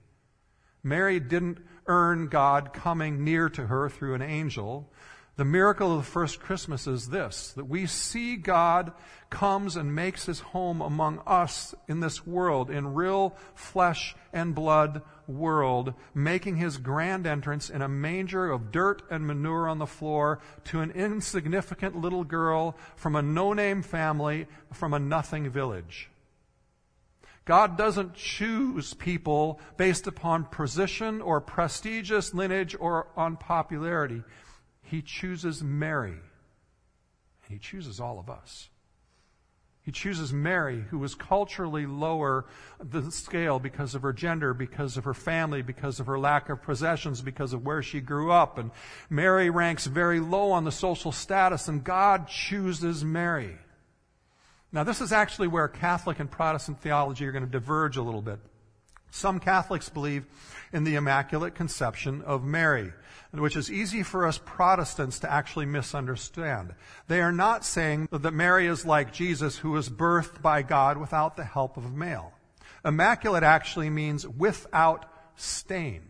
Mary 0.83 1.19
didn't 1.19 1.59
earn 1.87 2.27
God 2.27 2.73
coming 2.73 3.23
near 3.23 3.47
to 3.49 3.67
her 3.67 3.89
through 3.89 4.15
an 4.15 4.21
angel. 4.21 4.91
The 5.35 5.45
miracle 5.45 5.93
of 5.93 5.97
the 5.97 6.11
first 6.11 6.39
Christmas 6.41 6.85
is 6.85 7.07
this 7.07 7.53
that 7.53 7.65
we 7.65 7.87
see 7.87 8.35
God 8.35 8.91
comes 9.29 9.75
and 9.75 9.95
makes 9.95 10.25
his 10.25 10.41
home 10.41 10.81
among 10.81 11.19
us 11.25 11.73
in 11.87 12.01
this 12.01 12.27
world, 12.27 12.69
in 12.69 12.93
real 12.93 13.35
flesh 13.55 14.15
and 14.31 14.53
blood 14.53 15.01
world, 15.25 15.93
making 16.13 16.57
his 16.57 16.77
grand 16.77 17.25
entrance 17.25 17.69
in 17.69 17.81
a 17.81 17.87
manger 17.87 18.51
of 18.51 18.71
dirt 18.71 19.01
and 19.09 19.25
manure 19.25 19.67
on 19.67 19.79
the 19.79 19.87
floor 19.87 20.39
to 20.65 20.81
an 20.81 20.91
insignificant 20.91 21.95
little 21.95 22.23
girl 22.25 22.77
from 22.95 23.15
a 23.15 23.21
no 23.21 23.53
name 23.53 23.81
family 23.81 24.47
from 24.71 24.93
a 24.93 24.99
nothing 24.99 25.49
village. 25.49 26.09
God 27.45 27.77
doesn't 27.77 28.13
choose 28.13 28.93
people 28.93 29.59
based 29.75 30.07
upon 30.07 30.45
position 30.45 31.21
or 31.21 31.41
prestigious 31.41 32.33
lineage 32.33 32.75
or 32.79 33.07
on 33.17 33.35
popularity. 33.35 34.23
He 34.81 35.01
chooses 35.01 35.61
Mary. 35.61 36.11
And 36.11 36.21
he 37.49 37.59
chooses 37.59 37.99
all 37.99 38.19
of 38.19 38.29
us. 38.29 38.69
He 39.81 39.91
chooses 39.91 40.31
Mary, 40.31 40.85
who 40.91 40.97
was 40.97 41.13
culturally 41.13 41.85
lower 41.85 42.45
the 42.79 43.11
scale 43.11 43.59
because 43.59 43.95
of 43.95 44.01
her 44.03 44.13
gender, 44.13 44.53
because 44.53 44.95
of 44.95 45.03
her 45.03 45.13
family, 45.13 45.61
because 45.61 45.99
of 45.99 46.07
her 46.07 46.17
lack 46.17 46.47
of 46.47 46.63
possessions, 46.63 47.21
because 47.21 47.51
of 47.51 47.65
where 47.65 47.83
she 47.83 47.99
grew 47.99 48.31
up. 48.31 48.57
And 48.57 48.71
Mary 49.09 49.49
ranks 49.49 49.85
very 49.85 50.21
low 50.21 50.51
on 50.51 50.63
the 50.63 50.71
social 50.71 51.11
status, 51.11 51.67
and 51.67 51.83
God 51.83 52.29
chooses 52.29 53.03
Mary. 53.03 53.57
Now, 54.73 54.83
this 54.83 55.01
is 55.01 55.13
actually 55.13 55.47
where 55.47 55.67
Catholic 55.67 56.19
and 56.19 56.29
Protestant 56.29 56.81
theology 56.81 57.27
are 57.27 57.31
going 57.31 57.45
to 57.45 57.49
diverge 57.49 57.95
a 57.95 58.01
little 58.01 58.23
bit. 58.23 58.39
Some 59.11 59.39
Catholics 59.39 59.87
believe 59.89 60.25
in 60.73 60.83
the 60.83 60.95
Immaculate 60.95 61.53
Conception 61.53 62.23
of 62.23 62.43
Mary, 62.43 62.91
which 63.31 63.55
is 63.55 63.71
easy 63.71 64.01
for 64.01 64.25
us 64.25 64.39
Protestants 64.43 65.19
to 65.19 65.31
actually 65.31 65.67
misunderstand. 65.67 66.73
They 67.07 67.21
are 67.21 67.31
not 67.31 67.63
saying 67.63 68.09
that 68.11 68.33
Mary 68.33 68.65
is 68.65 68.83
like 68.83 69.13
Jesus, 69.13 69.59
who 69.59 69.69
was 69.69 69.89
birthed 69.89 70.41
by 70.41 70.63
God 70.63 70.97
without 70.97 71.37
the 71.37 71.43
help 71.43 71.77
of 71.77 71.85
a 71.85 71.89
male. 71.89 72.33
Immaculate 72.83 73.43
actually 73.43 73.91
means 73.91 74.27
without 74.27 75.05
stain. 75.35 76.01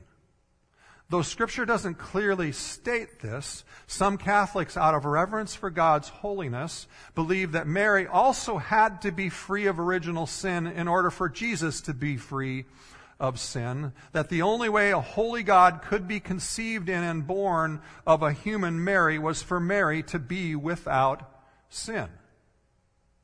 Though 1.13 1.21
Scripture 1.21 1.63
doesn't 1.63 1.99
clearly 1.99 2.51
state 2.51 3.19
this, 3.19 3.63
some 3.85 4.17
Catholics, 4.17 4.75
out 4.75 4.95
of 4.95 5.05
reverence 5.05 5.53
for 5.53 5.69
God's 5.69 6.09
holiness, 6.09 6.87
believe 7.13 7.51
that 7.51 7.67
Mary 7.67 8.07
also 8.07 8.57
had 8.57 9.03
to 9.03 9.11
be 9.11 9.29
free 9.29 9.67
of 9.67 9.79
original 9.79 10.25
sin 10.25 10.65
in 10.65 10.87
order 10.87 11.11
for 11.11 11.29
Jesus 11.29 11.81
to 11.81 11.93
be 11.93 12.17
free 12.17 12.65
of 13.19 13.39
sin. 13.39 13.93
That 14.13 14.29
the 14.29 14.41
only 14.41 14.69
way 14.69 14.89
a 14.89 14.99
holy 14.99 15.43
God 15.43 15.83
could 15.83 16.07
be 16.07 16.19
conceived 16.19 16.89
in 16.89 17.03
and 17.03 17.27
born 17.27 17.83
of 18.07 18.23
a 18.23 18.33
human 18.33 18.83
Mary 18.83 19.19
was 19.19 19.43
for 19.43 19.59
Mary 19.59 20.01
to 20.01 20.17
be 20.17 20.55
without 20.55 21.29
sin. 21.69 22.09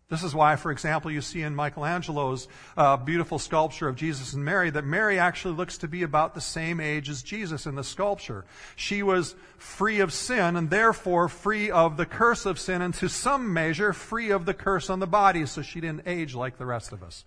This 0.09 0.23
is 0.23 0.33
why, 0.33 0.55
for 0.55 0.71
example, 0.71 1.11
you 1.11 1.21
see 1.21 1.43
in 1.43 1.55
Michelangelo's 1.55 2.47
uh, 2.75 2.97
beautiful 2.97 3.37
sculpture 3.37 3.87
of 3.87 3.95
Jesus 3.95 4.33
and 4.33 4.43
Mary 4.43 4.71
that 4.71 4.83
Mary 4.83 5.19
actually 5.19 5.53
looks 5.53 5.77
to 5.77 5.87
be 5.87 6.01
about 6.01 6.33
the 6.33 6.41
same 6.41 6.79
age 6.79 7.09
as 7.09 7.21
Jesus 7.21 7.67
in 7.67 7.75
the 7.75 7.83
sculpture. 7.83 8.43
She 8.75 9.03
was 9.03 9.35
free 9.59 9.99
of 9.99 10.11
sin 10.11 10.55
and 10.55 10.71
therefore 10.71 11.29
free 11.29 11.69
of 11.69 11.95
the 11.95 12.07
curse 12.07 12.47
of 12.47 12.59
sin 12.59 12.81
and 12.81 12.91
to 12.95 13.07
some 13.07 13.53
measure 13.53 13.93
free 13.93 14.31
of 14.31 14.47
the 14.47 14.55
curse 14.55 14.89
on 14.89 14.99
the 14.99 15.05
body, 15.05 15.45
so 15.45 15.61
she 15.61 15.79
didn't 15.79 16.07
age 16.07 16.33
like 16.33 16.57
the 16.57 16.65
rest 16.65 16.91
of 16.91 17.03
us. 17.03 17.23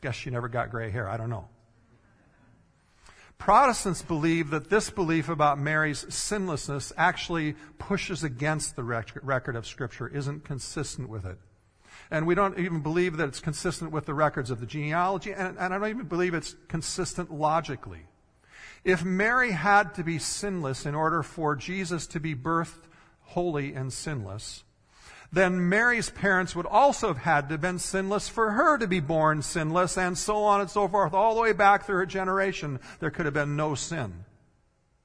Guess 0.00 0.14
she 0.14 0.30
never 0.30 0.48
got 0.48 0.70
gray 0.70 0.90
hair. 0.90 1.06
I 1.06 1.18
don't 1.18 1.28
know. 1.28 1.48
Protestants 3.36 4.00
believe 4.00 4.48
that 4.50 4.70
this 4.70 4.88
belief 4.88 5.28
about 5.28 5.58
Mary's 5.58 6.06
sinlessness 6.08 6.94
actually 6.96 7.56
pushes 7.78 8.24
against 8.24 8.74
the 8.74 8.82
record 8.82 9.54
of 9.54 9.66
Scripture, 9.66 10.08
isn't 10.08 10.44
consistent 10.44 11.10
with 11.10 11.26
it. 11.26 11.38
And 12.10 12.26
we 12.26 12.34
don't 12.34 12.58
even 12.58 12.80
believe 12.80 13.16
that 13.18 13.28
it's 13.28 13.40
consistent 13.40 13.92
with 13.92 14.06
the 14.06 14.14
records 14.14 14.50
of 14.50 14.60
the 14.60 14.66
genealogy, 14.66 15.32
and, 15.32 15.56
and 15.58 15.72
I 15.72 15.78
don't 15.78 15.88
even 15.88 16.06
believe 16.06 16.34
it's 16.34 16.56
consistent 16.66 17.32
logically. 17.32 18.06
If 18.82 19.04
Mary 19.04 19.52
had 19.52 19.94
to 19.94 20.02
be 20.02 20.18
sinless 20.18 20.86
in 20.86 20.94
order 20.94 21.22
for 21.22 21.54
Jesus 21.54 22.06
to 22.08 22.20
be 22.20 22.34
birthed 22.34 22.88
holy 23.20 23.74
and 23.74 23.92
sinless, 23.92 24.64
then 25.32 25.68
Mary's 25.68 26.10
parents 26.10 26.56
would 26.56 26.66
also 26.66 27.08
have 27.08 27.18
had 27.18 27.48
to 27.48 27.54
have 27.54 27.60
been 27.60 27.78
sinless 27.78 28.28
for 28.28 28.50
her 28.52 28.76
to 28.78 28.88
be 28.88 28.98
born 28.98 29.42
sinless, 29.42 29.96
and 29.96 30.18
so 30.18 30.42
on 30.42 30.60
and 30.60 30.70
so 30.70 30.88
forth, 30.88 31.14
all 31.14 31.36
the 31.36 31.40
way 31.40 31.52
back 31.52 31.84
through 31.84 31.96
her 31.96 32.06
generation. 32.06 32.80
There 32.98 33.10
could 33.10 33.26
have 33.26 33.34
been 33.34 33.54
no 33.54 33.76
sin. 33.76 34.24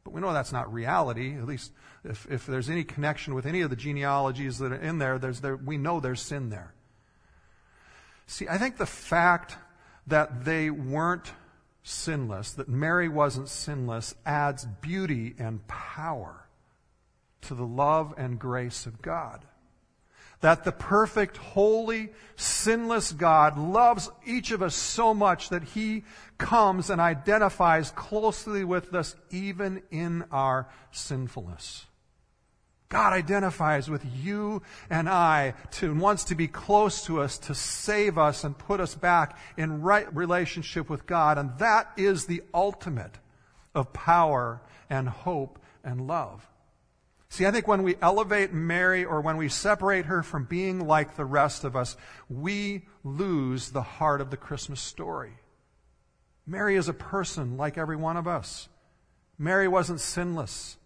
But 0.03 0.13
we 0.13 0.21
know 0.21 0.33
that's 0.33 0.51
not 0.51 0.73
reality. 0.73 1.35
At 1.37 1.45
least 1.45 1.71
if, 2.03 2.25
if 2.31 2.45
there's 2.45 2.69
any 2.69 2.83
connection 2.83 3.35
with 3.35 3.45
any 3.45 3.61
of 3.61 3.69
the 3.69 3.75
genealogies 3.75 4.57
that 4.59 4.71
are 4.71 4.75
in 4.75 4.97
there, 4.97 5.19
there, 5.19 5.57
we 5.57 5.77
know 5.77 5.99
there's 5.99 6.21
sin 6.21 6.49
there. 6.49 6.74
See, 8.27 8.47
I 8.47 8.57
think 8.57 8.77
the 8.77 8.85
fact 8.85 9.57
that 10.07 10.45
they 10.45 10.69
weren't 10.69 11.31
sinless, 11.83 12.53
that 12.53 12.67
Mary 12.67 13.07
wasn't 13.07 13.49
sinless, 13.49 14.15
adds 14.25 14.65
beauty 14.81 15.35
and 15.37 15.65
power 15.67 16.47
to 17.41 17.53
the 17.53 17.65
love 17.65 18.13
and 18.17 18.39
grace 18.39 18.85
of 18.85 19.01
God. 19.01 19.45
That 20.41 20.63
the 20.63 20.71
perfect, 20.71 21.37
holy, 21.37 22.11
sinless 22.35 23.11
God 23.11 23.57
loves 23.57 24.11
each 24.25 24.51
of 24.51 24.61
us 24.61 24.75
so 24.75 25.13
much 25.13 25.49
that 25.49 25.63
He 25.63 26.03
comes 26.37 26.89
and 26.89 26.99
identifies 26.99 27.91
closely 27.91 28.63
with 28.63 28.93
us 28.93 29.15
even 29.31 29.81
in 29.91 30.25
our 30.31 30.67
sinfulness. 30.91 31.85
God 32.95 33.11
identifies 33.11 33.89
with 33.89 34.05
you 34.23 34.61
and 34.89 35.09
I 35.09 35.55
to, 35.71 35.91
and 35.91 35.99
wants 35.99 36.23
to 36.25 36.35
be 36.35 36.47
close 36.47 37.03
to 37.07 37.19
us, 37.19 37.37
to 37.39 37.53
save 37.53 38.17
us 38.17 38.45
and 38.45 38.57
put 38.57 38.79
us 38.79 38.95
back 38.95 39.37
in 39.57 39.81
right 39.81 40.07
relationship 40.15 40.89
with 40.89 41.05
God. 41.05 41.37
And 41.37 41.59
that 41.59 41.91
is 41.97 42.25
the 42.25 42.41
ultimate 42.53 43.19
of 43.73 43.91
power 43.91 44.61
and 44.89 45.09
hope 45.09 45.59
and 45.83 46.07
love. 46.07 46.47
See, 47.27 47.45
I 47.45 47.51
think 47.51 47.67
when 47.67 47.83
we 47.83 47.97
elevate 48.01 48.53
Mary 48.53 49.03
or 49.03 49.19
when 49.19 49.35
we 49.35 49.49
separate 49.49 50.05
her 50.05 50.23
from 50.23 50.45
being 50.45 50.87
like 50.87 51.17
the 51.17 51.25
rest 51.25 51.65
of 51.65 51.75
us, 51.75 51.97
we 52.29 52.85
lose 53.03 53.71
the 53.71 53.81
heart 53.81 54.21
of 54.21 54.31
the 54.31 54.37
Christmas 54.37 54.79
story. 54.79 55.33
Mary 56.47 56.77
is 56.77 56.87
a 56.87 56.93
person 56.93 57.57
like 57.57 57.77
every 57.77 57.97
one 57.97 58.15
of 58.15 58.25
us. 58.25 58.69
Mary 59.37 59.67
wasn't 59.67 59.99
sinless. 59.99 60.77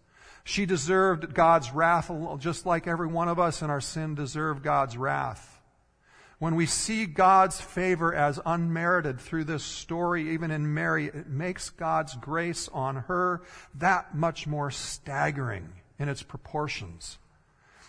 She 0.44 0.66
deserved 0.66 1.34
God's 1.34 1.72
wrath 1.72 2.10
just 2.38 2.66
like 2.66 2.86
every 2.86 3.06
one 3.06 3.28
of 3.28 3.38
us 3.38 3.62
in 3.62 3.70
our 3.70 3.80
sin 3.80 4.14
deserved 4.14 4.62
God's 4.62 4.96
wrath. 4.96 5.60
When 6.38 6.54
we 6.54 6.64
see 6.64 7.04
God's 7.04 7.60
favor 7.60 8.14
as 8.14 8.40
unmerited 8.46 9.20
through 9.20 9.44
this 9.44 9.62
story, 9.62 10.30
even 10.30 10.50
in 10.50 10.72
Mary, 10.72 11.06
it 11.08 11.28
makes 11.28 11.68
God's 11.68 12.16
grace 12.16 12.66
on 12.72 12.96
her 12.96 13.42
that 13.74 14.14
much 14.14 14.46
more 14.46 14.70
staggering 14.70 15.68
in 15.98 16.08
its 16.08 16.22
proportions. 16.22 17.18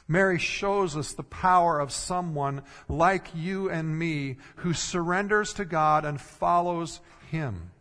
Mary 0.06 0.38
shows 0.38 0.98
us 0.98 1.14
the 1.14 1.24
power 1.24 1.80
of 1.80 1.94
someone 1.94 2.62
like 2.90 3.28
you 3.34 3.70
and 3.70 3.98
me 3.98 4.36
who 4.58 4.74
surrenders 4.74 5.54
to 5.54 5.64
God 5.64 6.04
and 6.04 6.20
follows 6.20 7.00
Him. 7.30 7.72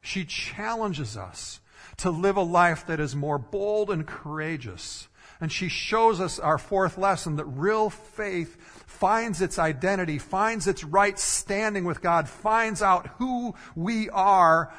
She 0.00 0.24
challenges 0.24 1.16
us 1.16 1.58
to 1.98 2.10
live 2.10 2.36
a 2.36 2.42
life 2.42 2.86
that 2.86 3.00
is 3.00 3.14
more 3.14 3.38
bold 3.38 3.90
and 3.90 4.06
courageous. 4.06 5.08
And 5.40 5.50
she 5.50 5.68
shows 5.68 6.20
us 6.20 6.38
our 6.38 6.58
fourth 6.58 6.96
lesson 6.96 7.36
that 7.36 7.44
real 7.44 7.90
faith 7.90 8.56
finds 8.86 9.40
its 9.42 9.58
identity, 9.58 10.18
finds 10.18 10.66
its 10.66 10.84
right 10.84 11.18
standing 11.18 11.84
with 11.84 12.00
God, 12.00 12.28
finds 12.28 12.82
out 12.82 13.08
who 13.18 13.54
we 13.74 14.08
are 14.10 14.72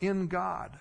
in 0.00 0.26
God. 0.26 0.78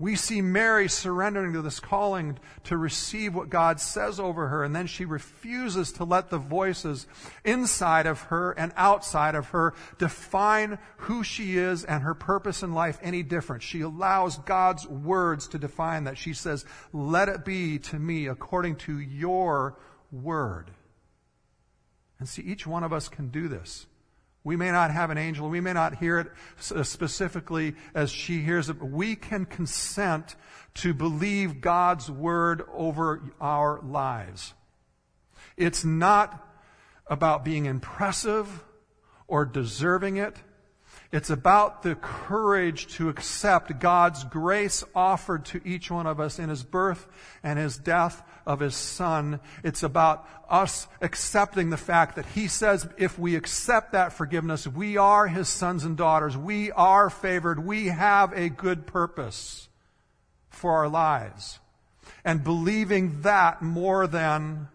We 0.00 0.16
see 0.16 0.40
Mary 0.40 0.88
surrendering 0.88 1.52
to 1.52 1.60
this 1.60 1.78
calling 1.78 2.38
to 2.64 2.78
receive 2.78 3.34
what 3.34 3.50
God 3.50 3.78
says 3.80 4.18
over 4.18 4.48
her, 4.48 4.64
and 4.64 4.74
then 4.74 4.86
she 4.86 5.04
refuses 5.04 5.92
to 5.92 6.04
let 6.04 6.30
the 6.30 6.38
voices 6.38 7.06
inside 7.44 8.06
of 8.06 8.22
her 8.22 8.52
and 8.52 8.72
outside 8.76 9.34
of 9.34 9.48
her 9.48 9.74
define 9.98 10.78
who 10.96 11.22
she 11.22 11.58
is 11.58 11.84
and 11.84 12.02
her 12.02 12.14
purpose 12.14 12.62
in 12.62 12.72
life 12.72 12.98
any 13.02 13.22
different. 13.22 13.62
She 13.62 13.82
allows 13.82 14.38
God's 14.38 14.86
words 14.88 15.48
to 15.48 15.58
define 15.58 16.04
that. 16.04 16.16
She 16.16 16.32
says, 16.32 16.64
Let 16.94 17.28
it 17.28 17.44
be 17.44 17.78
to 17.80 17.98
me 17.98 18.26
according 18.26 18.76
to 18.76 18.98
your 18.98 19.76
word. 20.10 20.70
And 22.18 22.26
see, 22.26 22.40
each 22.40 22.66
one 22.66 22.84
of 22.84 22.92
us 22.94 23.10
can 23.10 23.28
do 23.28 23.48
this. 23.48 23.84
We 24.42 24.56
may 24.56 24.70
not 24.70 24.90
have 24.90 25.10
an 25.10 25.18
angel. 25.18 25.50
We 25.50 25.60
may 25.60 25.74
not 25.74 25.96
hear 25.96 26.18
it 26.18 26.28
uh, 26.74 26.82
specifically 26.82 27.74
as 27.94 28.10
she 28.10 28.40
hears 28.40 28.70
it, 28.70 28.78
but 28.78 28.90
we 28.90 29.14
can 29.14 29.44
consent 29.44 30.34
to 30.74 30.94
believe 30.94 31.60
God's 31.60 32.10
word 32.10 32.62
over 32.72 33.22
our 33.40 33.80
lives. 33.82 34.54
It's 35.56 35.84
not 35.84 36.46
about 37.06 37.44
being 37.44 37.66
impressive 37.66 38.64
or 39.26 39.44
deserving 39.44 40.16
it. 40.16 40.36
It's 41.12 41.28
about 41.28 41.82
the 41.82 41.96
courage 41.96 42.86
to 42.94 43.08
accept 43.08 43.80
God's 43.80 44.24
grace 44.24 44.84
offered 44.94 45.44
to 45.46 45.60
each 45.64 45.90
one 45.90 46.06
of 46.06 46.20
us 46.20 46.38
in 46.38 46.48
His 46.48 46.62
birth 46.62 47.08
and 47.42 47.58
His 47.58 47.76
death 47.76 48.22
of 48.50 48.58
His 48.58 48.74
Son. 48.74 49.38
It's 49.62 49.84
about 49.84 50.26
us 50.48 50.88
accepting 51.00 51.70
the 51.70 51.76
fact 51.76 52.16
that 52.16 52.26
He 52.26 52.48
says 52.48 52.88
if 52.98 53.16
we 53.16 53.36
accept 53.36 53.92
that 53.92 54.12
forgiveness, 54.12 54.66
we 54.66 54.96
are 54.96 55.28
His 55.28 55.48
sons 55.48 55.84
and 55.84 55.96
daughters. 55.96 56.36
We 56.36 56.72
are 56.72 57.08
favored. 57.10 57.64
We 57.64 57.86
have 57.86 58.32
a 58.32 58.48
good 58.48 58.88
purpose 58.88 59.68
for 60.48 60.72
our 60.72 60.88
lives. 60.88 61.60
And 62.24 62.42
believing 62.42 63.22
that 63.22 63.62
more 63.62 64.08
than 64.08 64.66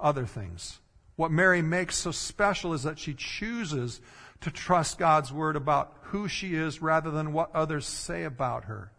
other 0.00 0.26
things. 0.26 0.80
What 1.14 1.30
Mary 1.30 1.62
makes 1.62 1.96
so 1.96 2.10
special 2.10 2.74
is 2.74 2.82
that 2.82 2.98
she 2.98 3.14
chooses 3.14 4.00
to 4.40 4.50
trust 4.50 4.98
God's 4.98 5.32
word 5.32 5.54
about 5.54 5.96
who 6.06 6.26
she 6.26 6.56
is 6.56 6.82
rather 6.82 7.12
than 7.12 7.32
what 7.32 7.54
others 7.54 7.86
say 7.86 8.24
about 8.24 8.64
her. 8.64 8.90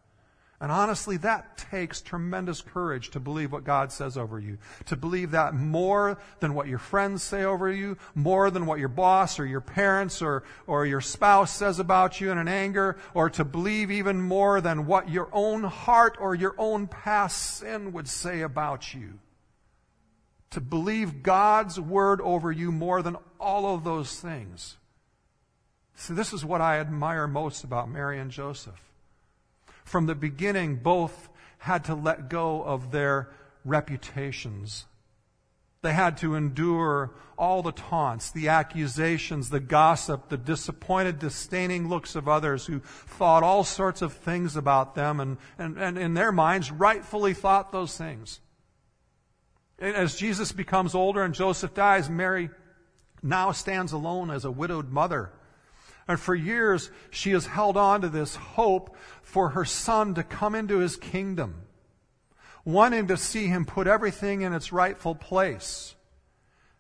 And 0.62 0.72
honestly, 0.72 1.18
that 1.18 1.58
takes 1.58 2.02
tremendous 2.02 2.62
courage 2.62 3.12
to 3.12 3.20
believe 3.20 3.52
what 3.52 3.66
God 3.66 3.92
says 3.92 4.18
over 4.18 4.40
you. 4.40 4.58
To 4.86 4.96
believe 4.96 5.32
that 5.32 5.54
more 5.54 6.18
than 6.40 6.54
what 6.54 6.68
your 6.68 6.80
friends 6.80 7.24
say 7.24 7.44
over 7.44 7.70
you, 7.70 7.98
more 8.14 8.50
than 8.50 8.66
what 8.66 8.80
your 8.80 8.88
boss 8.88 9.38
or 9.38 9.46
your 9.46 9.60
parents 9.60 10.22
or, 10.22 10.44
or 10.66 10.86
your 10.86 11.02
spouse 11.02 11.52
says 11.54 11.80
about 11.80 12.22
you 12.22 12.32
in 12.32 12.38
an 12.38 12.48
anger, 12.48 12.98
or 13.14 13.30
to 13.32 13.44
believe 13.44 13.92
even 13.92 14.22
more 14.22 14.62
than 14.62 14.86
what 14.86 15.10
your 15.10 15.28
own 15.34 15.64
heart 15.64 16.18
or 16.22 16.34
your 16.34 16.56
own 16.58 16.88
past 16.88 17.58
sin 17.58 17.92
would 17.92 18.08
say 18.08 18.42
about 18.42 18.94
you. 18.94 19.20
To 20.52 20.62
believe 20.62 21.22
God's 21.22 21.78
word 21.78 22.22
over 22.22 22.50
you 22.50 22.72
more 22.72 23.02
than 23.02 23.18
all 23.42 23.76
of 23.76 23.84
those 23.84 24.22
things. 24.22 24.78
See, 25.96 26.14
this 26.14 26.32
is 26.32 26.46
what 26.46 26.62
I 26.62 26.80
admire 26.80 27.28
most 27.28 27.66
about 27.66 27.90
Mary 27.90 28.20
and 28.20 28.32
Joseph. 28.32 28.82
From 29.86 30.08
the 30.08 30.16
beginning, 30.16 30.78
both 30.78 31.30
had 31.60 31.86
to 31.86 31.96
let 31.96 32.30
go 32.30 32.62
of 32.64 32.92
their 32.92 33.30
reputations. 33.64 34.86
They 35.82 35.94
had 35.94 36.18
to 36.18 36.34
endure 36.34 37.12
all 37.38 37.62
the 37.62 37.72
taunts, 37.72 38.32
the 38.32 38.48
accusations, 38.48 39.52
the 39.52 39.60
gossip, 39.60 40.30
the 40.30 40.38
disappointed, 40.38 41.20
disdaining 41.20 41.88
looks 41.88 42.16
of 42.16 42.28
others 42.28 42.66
who 42.66 42.80
thought 42.80 43.44
all 43.44 43.64
sorts 43.64 44.02
of 44.02 44.14
things 44.14 44.56
about 44.56 44.96
them 44.96 45.20
and, 45.20 45.38
and, 45.60 45.78
and 45.78 45.98
in 45.98 46.16
their 46.16 46.32
minds 46.32 46.72
rightfully 46.72 47.36
thought 47.36 47.72
those 47.72 47.96
things. 47.96 48.40
And 49.78 49.96
as 49.96 50.16
Jesus 50.16 50.52
becomes 50.52 50.96
older 50.96 51.24
and 51.24 51.34
Joseph 51.34 51.76
dies, 51.76 52.10
Mary 52.10 52.50
now 53.22 53.52
stands 53.52 53.92
alone 53.92 54.32
as 54.32 54.46
a 54.46 54.52
widowed 54.52 54.92
mother 54.92 55.32
and 56.08 56.20
for 56.20 56.36
years, 56.36 56.92
she 57.10 57.32
has 57.32 57.48
held 57.48 57.78
on 57.78 58.02
to 58.02 58.10
this 58.10 58.36
hope 58.36 58.96
for 59.24 59.50
her 59.50 59.66
son 59.66 60.14
to 60.16 60.24
come 60.24 60.54
into 60.54 60.80
his 60.80 60.98
kingdom, 60.98 61.64
wanting 62.64 63.08
to 63.08 63.18
see 63.18 63.48
him 63.48 63.66
put 63.66 63.88
everything 63.88 64.42
in 64.42 64.54
its 64.54 64.72
rightful 64.72 65.16
place. 65.16 65.96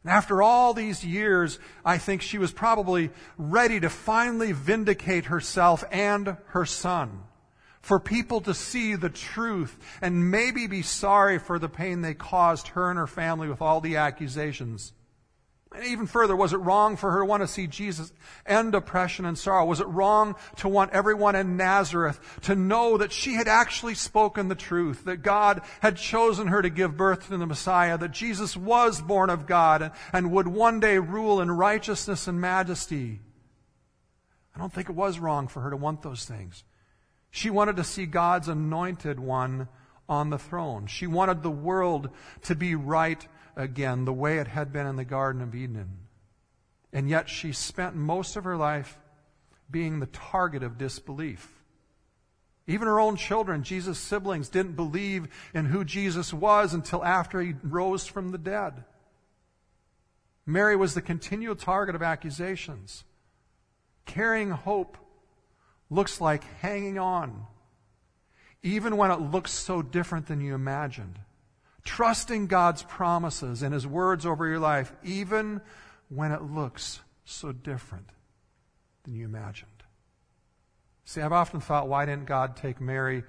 And 0.03 0.13
after 0.13 0.43
all 0.43 0.75
these 0.75 1.03
years, 1.03 1.57
I 1.83 1.97
think 1.97 2.21
she 2.21 2.37
was 2.37 2.51
probably 2.51 3.09
ready 3.39 3.79
to 3.79 3.89
finally 3.89 4.51
vindicate 4.51 5.25
herself 5.25 5.83
and 5.91 6.37
her 6.49 6.65
son. 6.65 7.23
For 7.81 7.99
people 7.99 8.41
to 8.41 8.53
see 8.53 8.95
the 8.95 9.09
truth 9.09 9.77
and 10.01 10.29
maybe 10.29 10.67
be 10.67 10.83
sorry 10.83 11.39
for 11.39 11.57
the 11.57 11.69
pain 11.69 12.01
they 12.01 12.13
caused 12.13 12.69
her 12.69 12.91
and 12.91 12.99
her 12.99 13.07
family 13.07 13.47
with 13.47 13.61
all 13.61 13.81
the 13.81 13.97
accusations. 13.97 14.93
And 15.75 15.85
even 15.87 16.07
further, 16.07 16.35
was 16.35 16.53
it 16.53 16.57
wrong 16.57 16.95
for 16.95 17.11
her 17.11 17.19
to 17.19 17.25
want 17.25 17.43
to 17.43 17.47
see 17.47 17.67
Jesus 17.67 18.13
end 18.45 18.75
oppression 18.75 19.25
and 19.25 19.37
sorrow? 19.37 19.65
Was 19.65 19.81
it 19.81 19.87
wrong 19.87 20.35
to 20.57 20.69
want 20.69 20.93
everyone 20.93 21.35
in 21.35 21.57
Nazareth 21.57 22.19
to 22.43 22.55
know 22.55 22.97
that 22.97 23.11
she 23.11 23.33
had 23.33 23.49
actually 23.49 23.95
spoken 23.95 24.47
the 24.47 24.55
truth, 24.55 25.03
that 25.03 25.17
God 25.17 25.61
had 25.81 25.97
chosen 25.97 26.47
her 26.47 26.61
to 26.61 26.69
give 26.69 26.95
birth 26.95 27.27
to 27.27 27.37
the 27.37 27.45
Messiah, 27.45 27.97
that 27.97 28.11
Jesus 28.11 28.55
was 28.55 29.01
born 29.01 29.29
of 29.29 29.47
God 29.47 29.91
and 30.13 30.31
would 30.31 30.47
one 30.47 30.79
day 30.79 30.97
rule 30.97 31.41
in 31.41 31.51
righteousness 31.51 32.27
and 32.27 32.39
majesty? 32.39 33.19
I 34.55 34.59
don't 34.59 34.71
think 34.71 34.89
it 34.89 34.95
was 34.95 35.19
wrong 35.19 35.49
for 35.49 35.59
her 35.61 35.71
to 35.71 35.77
want 35.77 36.01
those 36.01 36.23
things. 36.23 36.63
She 37.31 37.49
wanted 37.49 37.75
to 37.75 37.83
see 37.83 38.05
God's 38.05 38.47
anointed 38.47 39.19
one 39.19 39.67
on 40.07 40.29
the 40.29 40.37
throne. 40.39 40.87
She 40.87 41.07
wanted 41.07 41.43
the 41.43 41.51
world 41.51 42.09
to 42.43 42.55
be 42.55 42.75
right 42.75 43.27
again 43.55 44.05
the 44.05 44.13
way 44.13 44.37
it 44.39 44.47
had 44.47 44.73
been 44.73 44.87
in 44.87 44.95
the 44.95 45.05
Garden 45.05 45.41
of 45.41 45.55
Eden. 45.55 45.89
And 46.93 47.09
yet 47.09 47.29
she 47.29 47.51
spent 47.51 47.95
most 47.95 48.35
of 48.35 48.43
her 48.43 48.57
life 48.57 48.97
being 49.69 49.99
the 49.99 50.05
target 50.07 50.63
of 50.63 50.77
disbelief. 50.77 51.51
Even 52.67 52.87
her 52.87 52.99
own 52.99 53.15
children, 53.15 53.63
Jesus' 53.63 53.99
siblings, 53.99 54.49
didn't 54.49 54.75
believe 54.75 55.27
in 55.53 55.65
who 55.65 55.83
Jesus 55.83 56.33
was 56.33 56.73
until 56.73 57.03
after 57.03 57.41
he 57.41 57.53
rose 57.63 58.07
from 58.07 58.31
the 58.31 58.37
dead. 58.37 58.83
Mary 60.45 60.75
was 60.75 60.93
the 60.93 61.01
continual 61.01 61.55
target 61.55 61.95
of 61.95 62.03
accusations, 62.03 63.03
carrying 64.05 64.51
hope 64.51 64.97
looks 65.89 66.21
like 66.21 66.43
hanging 66.59 66.97
on, 66.97 67.45
even 68.63 68.97
when 68.97 69.11
it 69.11 69.19
looks 69.19 69.51
so 69.51 69.81
different 69.81 70.27
than 70.27 70.41
you 70.41 70.55
imagined. 70.55 71.19
Trusting 71.85 72.47
God's 72.47 72.83
promises 72.83 73.61
and 73.61 73.73
His 73.73 73.87
words 73.87 74.25
over 74.25 74.45
your 74.47 74.59
life, 74.59 74.91
even 75.03 75.61
when 76.09 76.31
it 76.31 76.41
looks 76.41 76.99
so 77.23 77.51
different 77.51 78.09
than 79.03 79.15
you 79.15 79.25
imagined. 79.25 79.71
See, 81.05 81.21
I've 81.21 81.31
often 81.31 81.61
thought, 81.61 81.87
why 81.87 82.05
didn't 82.05 82.25
God 82.25 82.55
take 82.57 82.81
Mary 82.81 83.23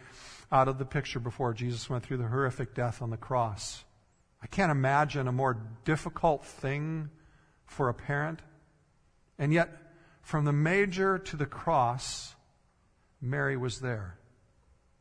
out 0.51 0.69
of 0.69 0.79
the 0.79 0.85
picture 0.85 1.21
before 1.21 1.53
Jesus 1.53 1.88
went 1.90 2.05
through 2.05 2.16
the 2.16 2.27
horrific 2.27 2.75
death 2.75 3.03
on 3.03 3.11
the 3.11 3.16
cross? 3.16 3.85
I 4.42 4.47
can't 4.47 4.73
imagine 4.73 5.29
a 5.29 5.33
more 5.33 5.59
difficult 5.85 6.45
thing 6.45 7.11
for 7.66 7.88
a 7.88 7.95
parent. 7.95 8.40
And 9.38 9.53
yet, 9.53 9.71
from 10.23 10.45
the 10.45 10.53
manger 10.53 11.19
to 11.19 11.37
the 11.37 11.47
cross, 11.47 12.35
Mary 13.21 13.57
was 13.57 13.81
there. 13.81 14.19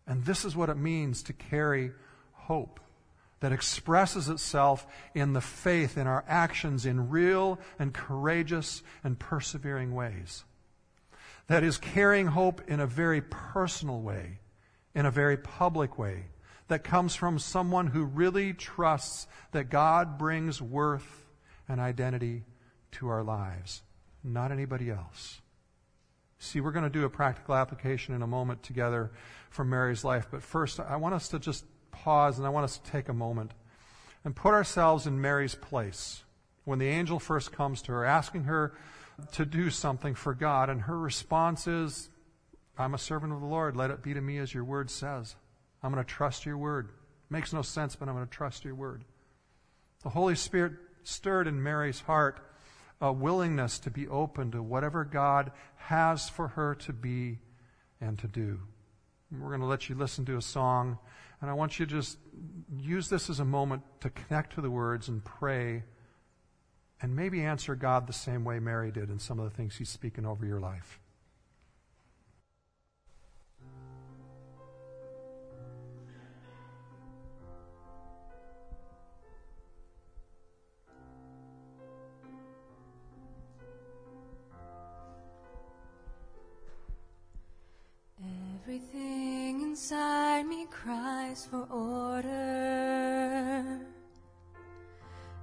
And 0.05 0.25
this 0.25 0.43
is 0.45 0.55
what 0.55 0.69
it 0.69 0.77
means 0.77 1.23
to 1.23 1.33
carry 1.33 1.91
hope 2.33 2.79
that 3.39 3.51
expresses 3.51 4.29
itself 4.29 4.87
in 5.13 5.33
the 5.33 5.41
faith, 5.41 5.97
in 5.97 6.07
our 6.07 6.23
actions, 6.27 6.85
in 6.85 7.09
real 7.09 7.59
and 7.77 7.93
courageous 7.93 8.81
and 9.03 9.19
persevering 9.19 9.93
ways. 9.93 10.43
That 11.47 11.63
is 11.63 11.77
carrying 11.77 12.27
hope 12.27 12.61
in 12.67 12.79
a 12.79 12.87
very 12.87 13.21
personal 13.21 14.01
way, 14.01 14.39
in 14.95 15.05
a 15.05 15.11
very 15.11 15.37
public 15.37 15.97
way, 15.99 16.25
that 16.67 16.83
comes 16.83 17.13
from 17.13 17.37
someone 17.37 17.87
who 17.87 18.03
really 18.03 18.53
trusts 18.53 19.27
that 19.51 19.69
God 19.69 20.17
brings 20.17 20.61
worth 20.61 21.25
and 21.67 21.79
identity 21.79 22.43
to 22.93 23.09
our 23.09 23.23
lives, 23.23 23.83
not 24.23 24.51
anybody 24.51 24.89
else. 24.89 25.41
See, 26.39 26.61
we're 26.61 26.71
going 26.71 26.83
to 26.83 26.89
do 26.89 27.05
a 27.05 27.09
practical 27.09 27.55
application 27.55 28.15
in 28.15 28.21
a 28.21 28.27
moment 28.27 28.63
together 28.63 29.11
from 29.49 29.69
Mary's 29.69 30.03
life, 30.03 30.27
but 30.31 30.41
first, 30.41 30.79
I 30.79 30.95
want 30.95 31.15
us 31.15 31.29
to 31.29 31.39
just 31.39 31.65
pause 32.03 32.37
and 32.37 32.45
I 32.45 32.49
want 32.49 32.65
us 32.65 32.77
to 32.77 32.91
take 32.91 33.09
a 33.09 33.13
moment 33.13 33.51
and 34.23 34.35
put 34.35 34.53
ourselves 34.53 35.07
in 35.07 35.21
Mary's 35.21 35.55
place. 35.55 36.23
When 36.63 36.79
the 36.79 36.87
angel 36.87 37.19
first 37.19 37.51
comes 37.51 37.81
to 37.83 37.91
her, 37.91 38.05
asking 38.05 38.45
her 38.45 38.73
to 39.33 39.45
do 39.45 39.69
something 39.69 40.15
for 40.15 40.33
God, 40.33 40.69
and 40.69 40.81
her 40.81 40.97
response 40.97 41.67
is, 41.67 42.09
I'm 42.77 42.93
a 42.93 42.97
servant 42.97 43.33
of 43.33 43.39
the 43.39 43.45
Lord. 43.45 43.75
Let 43.75 43.91
it 43.91 44.03
be 44.03 44.13
to 44.13 44.21
me 44.21 44.39
as 44.39 44.53
your 44.53 44.63
word 44.63 44.89
says. 44.89 45.35
I'm 45.81 45.93
going 45.93 46.03
to 46.03 46.09
trust 46.09 46.45
your 46.45 46.57
word. 46.57 46.89
Makes 47.29 47.53
no 47.53 47.61
sense, 47.61 47.95
but 47.95 48.09
I'm 48.09 48.15
going 48.15 48.27
to 48.27 48.31
trust 48.31 48.65
your 48.65 48.75
word. 48.75 49.05
The 50.03 50.09
Holy 50.09 50.35
Spirit 50.35 50.73
stirred 51.03 51.47
in 51.47 51.61
Mary's 51.61 52.01
heart 52.01 52.39
a 53.01 53.11
willingness 53.11 53.79
to 53.79 53.91
be 53.91 54.07
open 54.07 54.51
to 54.51 54.63
whatever 54.63 55.03
God 55.03 55.51
has 55.77 56.29
for 56.29 56.49
her 56.49 56.75
to 56.75 56.93
be 56.93 57.39
and 58.01 58.17
to 58.19 58.27
do. 58.27 58.59
We're 59.31 59.49
going 59.49 59.61
to 59.61 59.67
let 59.67 59.89
you 59.89 59.95
listen 59.95 60.25
to 60.25 60.37
a 60.37 60.41
song, 60.41 60.97
and 61.45 61.51
I 61.51 61.53
want 61.53 61.77
you 61.77 61.85
to 61.85 61.91
just 61.91 62.17
use 62.75 63.07
this 63.07 63.29
as 63.29 63.39
a 63.39 63.45
moment 63.45 63.83
to 63.99 64.09
connect 64.09 64.55
to 64.55 64.61
the 64.61 64.71
words 64.71 65.09
and 65.09 65.23
pray 65.23 65.83
and 66.99 67.15
maybe 67.15 67.43
answer 67.43 67.75
God 67.75 68.07
the 68.07 68.13
same 68.13 68.43
way 68.43 68.57
Mary 68.57 68.89
did 68.89 69.11
in 69.11 69.19
some 69.19 69.37
of 69.37 69.47
the 69.47 69.55
things 69.55 69.75
He's 69.75 69.89
speaking 69.89 70.25
over 70.25 70.43
your 70.43 70.59
life. 70.59 70.99
Everything 88.67 89.61
inside 89.61 90.47
me 90.47 90.65
cries 90.71 91.45
for 91.45 91.67
order. 91.69 92.33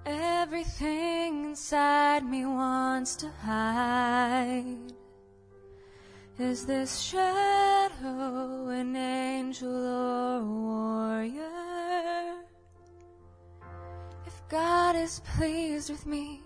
Everything 0.05 1.45
inside 1.45 2.25
me 2.25 2.45
wants 2.45 3.15
to 3.15 3.29
hide. 3.45 4.93
Is 6.37 6.67
this 6.67 6.99
shadow 6.99 8.67
an 8.71 8.97
angel 8.97 9.71
or 9.71 10.39
a 10.39 10.45
warrior? 10.45 12.43
If 14.27 14.49
God 14.49 14.97
is 14.97 15.21
pleased 15.37 15.91
with 15.91 16.07
me, 16.07 16.43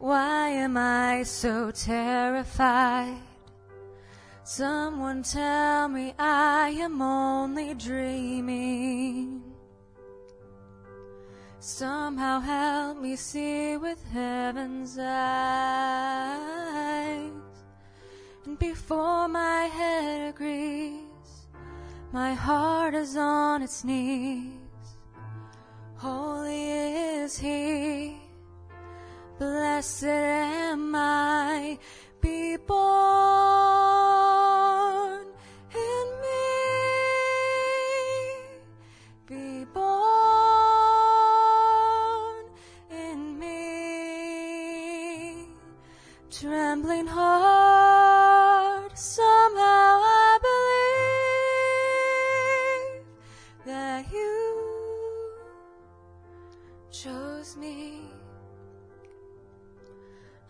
why 0.00 0.48
am 0.48 0.76
I 0.76 1.22
so 1.22 1.70
terrified? 1.70 3.18
Someone 4.50 5.22
tell 5.22 5.88
me 5.88 6.14
I 6.18 6.70
am 6.80 7.02
only 7.02 7.74
dreaming. 7.74 9.42
Somehow 11.60 12.40
help 12.40 12.98
me 12.98 13.14
see 13.14 13.76
with 13.76 14.02
heaven's 14.10 14.98
eyes. 14.98 16.30
And 18.46 18.58
before 18.58 19.28
my 19.28 19.64
head 19.64 20.30
agrees, 20.30 21.48
my 22.10 22.32
heart 22.32 22.94
is 22.94 23.18
on 23.18 23.60
its 23.60 23.84
knees. 23.84 24.96
Holy 25.96 26.70
is 26.72 27.36
He, 27.36 28.16
blessed 29.38 30.04
am 30.04 30.94
I, 30.94 31.78
be 32.22 32.56
born 32.56 33.67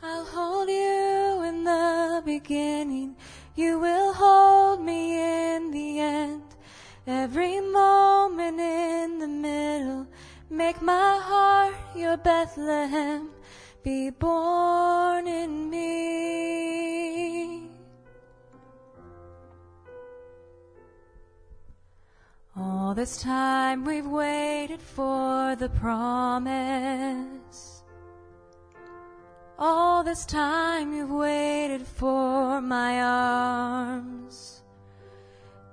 I'll 0.02 0.24
hold 0.24 0.68
you 0.68 1.42
in 1.42 1.64
the 1.64 2.22
beginning. 2.24 3.16
You 3.56 3.80
will 3.80 4.12
hold 4.12 4.80
me 4.80 5.18
in 5.18 5.72
the 5.72 5.98
end. 5.98 6.42
Every 7.06 7.60
moment 7.60 8.60
in 8.60 9.18
the 9.18 9.26
middle. 9.26 10.06
Make 10.50 10.80
my 10.80 11.18
heart 11.20 11.74
your 11.96 12.16
Bethlehem. 12.16 13.30
Be 13.82 14.10
born 14.10 15.26
in 15.26 15.68
me. 15.68 17.68
All 22.56 22.94
this 22.94 23.20
time 23.20 23.84
we've 23.84 24.06
waited 24.06 24.80
for 24.80 25.56
the 25.56 25.70
promise. 25.70 27.77
All 29.60 30.04
this 30.04 30.24
time 30.24 30.94
you've 30.94 31.10
waited 31.10 31.84
for 31.84 32.60
my 32.60 33.02
arms. 33.02 34.62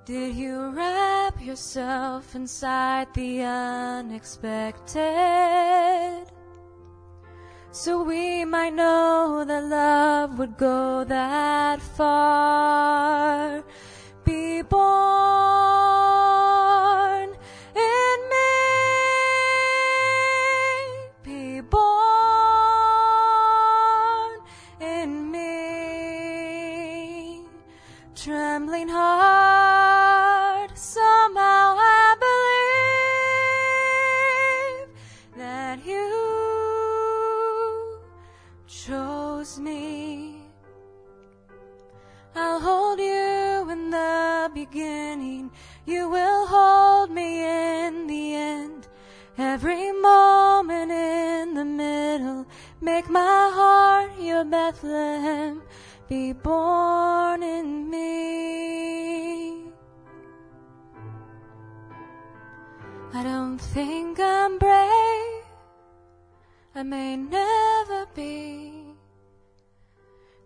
Did 0.04 0.34
you 0.34 0.70
wrap 0.70 1.40
yourself 1.40 2.34
inside 2.34 3.06
the 3.14 3.42
unexpected? 3.42 6.26
So 7.70 8.02
we 8.02 8.44
might 8.44 8.74
know 8.74 9.44
that 9.46 9.64
love 9.64 10.36
would 10.36 10.56
go 10.56 11.04
that 11.04 11.80
far. 11.80 13.62
Be 14.24 14.62
born 14.62 15.55
beginning. 44.56 45.50
You 45.84 46.08
will 46.08 46.46
hold 46.46 47.10
me 47.10 47.44
in 47.44 48.06
the 48.06 48.34
end. 48.34 48.88
Every 49.36 49.92
moment 49.92 50.90
in 50.90 51.52
the 51.52 51.64
middle. 51.64 52.46
Make 52.80 53.10
my 53.10 53.50
heart 53.58 54.12
your 54.18 54.44
Bethlehem. 54.44 55.62
be 56.08 56.32
born 56.32 57.42
in 57.42 57.90
me. 57.90 58.06
I 63.12 63.22
don't 63.22 63.58
think 63.58 64.18
I'm 64.18 64.56
brave. 64.56 65.44
I 66.74 66.82
may 66.82 67.16
never 67.16 68.06
be. 68.14 68.76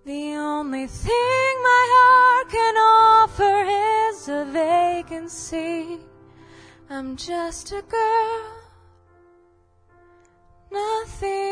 The 0.04 0.34
only 0.34 0.86
thing 0.86 1.54
my 1.70 1.84
heart 1.96 2.39
a 4.30 4.44
vacancy. 4.44 5.98
I'm 6.88 7.16
just 7.16 7.72
a 7.72 7.82
girl, 7.82 8.62
nothing 10.70 11.49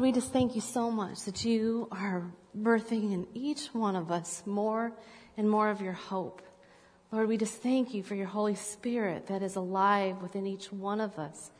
Lord, 0.00 0.14
we 0.14 0.18
just 0.18 0.32
thank 0.32 0.54
you 0.54 0.62
so 0.62 0.90
much 0.90 1.24
that 1.24 1.44
you 1.44 1.86
are 1.92 2.24
birthing 2.58 3.12
in 3.12 3.26
each 3.34 3.66
one 3.74 3.96
of 3.96 4.10
us 4.10 4.42
more 4.46 4.92
and 5.36 5.46
more 5.46 5.68
of 5.68 5.82
your 5.82 5.92
hope. 5.92 6.40
Lord, 7.12 7.28
we 7.28 7.36
just 7.36 7.62
thank 7.62 7.92
you 7.92 8.02
for 8.02 8.14
your 8.14 8.26
Holy 8.26 8.54
Spirit 8.54 9.26
that 9.26 9.42
is 9.42 9.56
alive 9.56 10.22
within 10.22 10.46
each 10.46 10.72
one 10.72 11.02
of 11.02 11.18
us. 11.18 11.50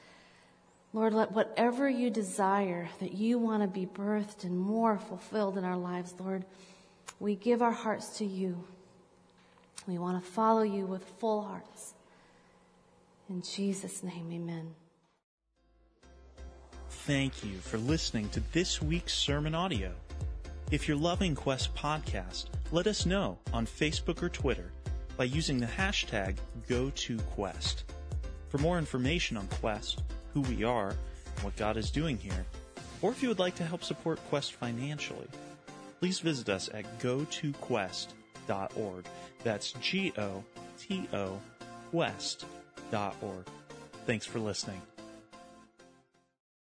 Lord, 0.95 1.12
let 1.12 1.32
whatever 1.32 1.86
you 1.86 2.09
desire 2.09 2.88
that 3.01 3.12
you 3.12 3.38
want 3.38 3.62
to 3.62 3.68
be 3.68 3.84
birthed 3.84 4.45
and 4.45 4.59
more 4.59 4.97
fulfilled 4.97 5.59
in 5.59 5.64
our 5.64 5.76
lives, 5.76 6.14
Lord, 6.18 6.47
we 7.18 7.34
give 7.34 7.61
our 7.61 7.72
hearts 7.72 8.16
to 8.20 8.24
you. 8.24 8.64
We 9.86 9.99
want 9.99 10.24
to 10.24 10.30
follow 10.30 10.62
you 10.62 10.86
with 10.86 11.05
full 11.18 11.43
hearts. 11.43 11.93
In 13.28 13.43
Jesus' 13.43 14.03
name, 14.03 14.30
amen. 14.32 14.74
Thank 17.07 17.42
you 17.42 17.59
for 17.59 17.78
listening 17.78 18.28
to 18.30 18.40
this 18.53 18.82
week's 18.82 19.14
sermon 19.14 19.55
audio. 19.55 19.92
If 20.70 20.86
you're 20.86 20.96
loving 20.96 21.34
Quest 21.34 21.74
Podcast, 21.74 22.46
let 22.72 22.86
us 22.86 23.07
know 23.07 23.38
on 23.53 23.66
Facebook 23.66 24.22
or 24.22 24.28
Twitter 24.28 24.70
by 25.16 25.24
using 25.24 25.59
the 25.59 25.66
hashtag 25.66 26.36
GoToQuest. 26.68 27.84
For 28.48 28.59
more 28.59 28.78
information 28.78 29.38
on 29.38 29.48
Quest, 29.48 30.03
who 30.34 30.42
we 30.42 30.62
are, 30.62 30.90
and 30.90 31.44
what 31.44 31.57
God 31.57 31.78
is 31.78 31.90
doing 31.90 32.18
here, 32.18 32.44
or 33.01 33.11
if 33.11 33.22
you 33.22 33.30
would 33.30 33.38
like 33.38 33.55
to 33.57 33.64
help 33.64 33.82
support 33.82 34.20
Quest 34.28 34.53
financially, 34.53 35.26
please 36.01 36.20
visit 36.20 36.51
us 36.51 36.68
at 36.74 36.84
gotoquest.org. 37.01 39.05
That's 39.42 39.72
G 39.80 40.12
O 40.18 40.44
T 40.78 41.09
O 41.14 41.40
Quest.org. 41.90 43.46
Thanks 44.07 44.26
for 44.26 44.38
listening. 44.38 44.82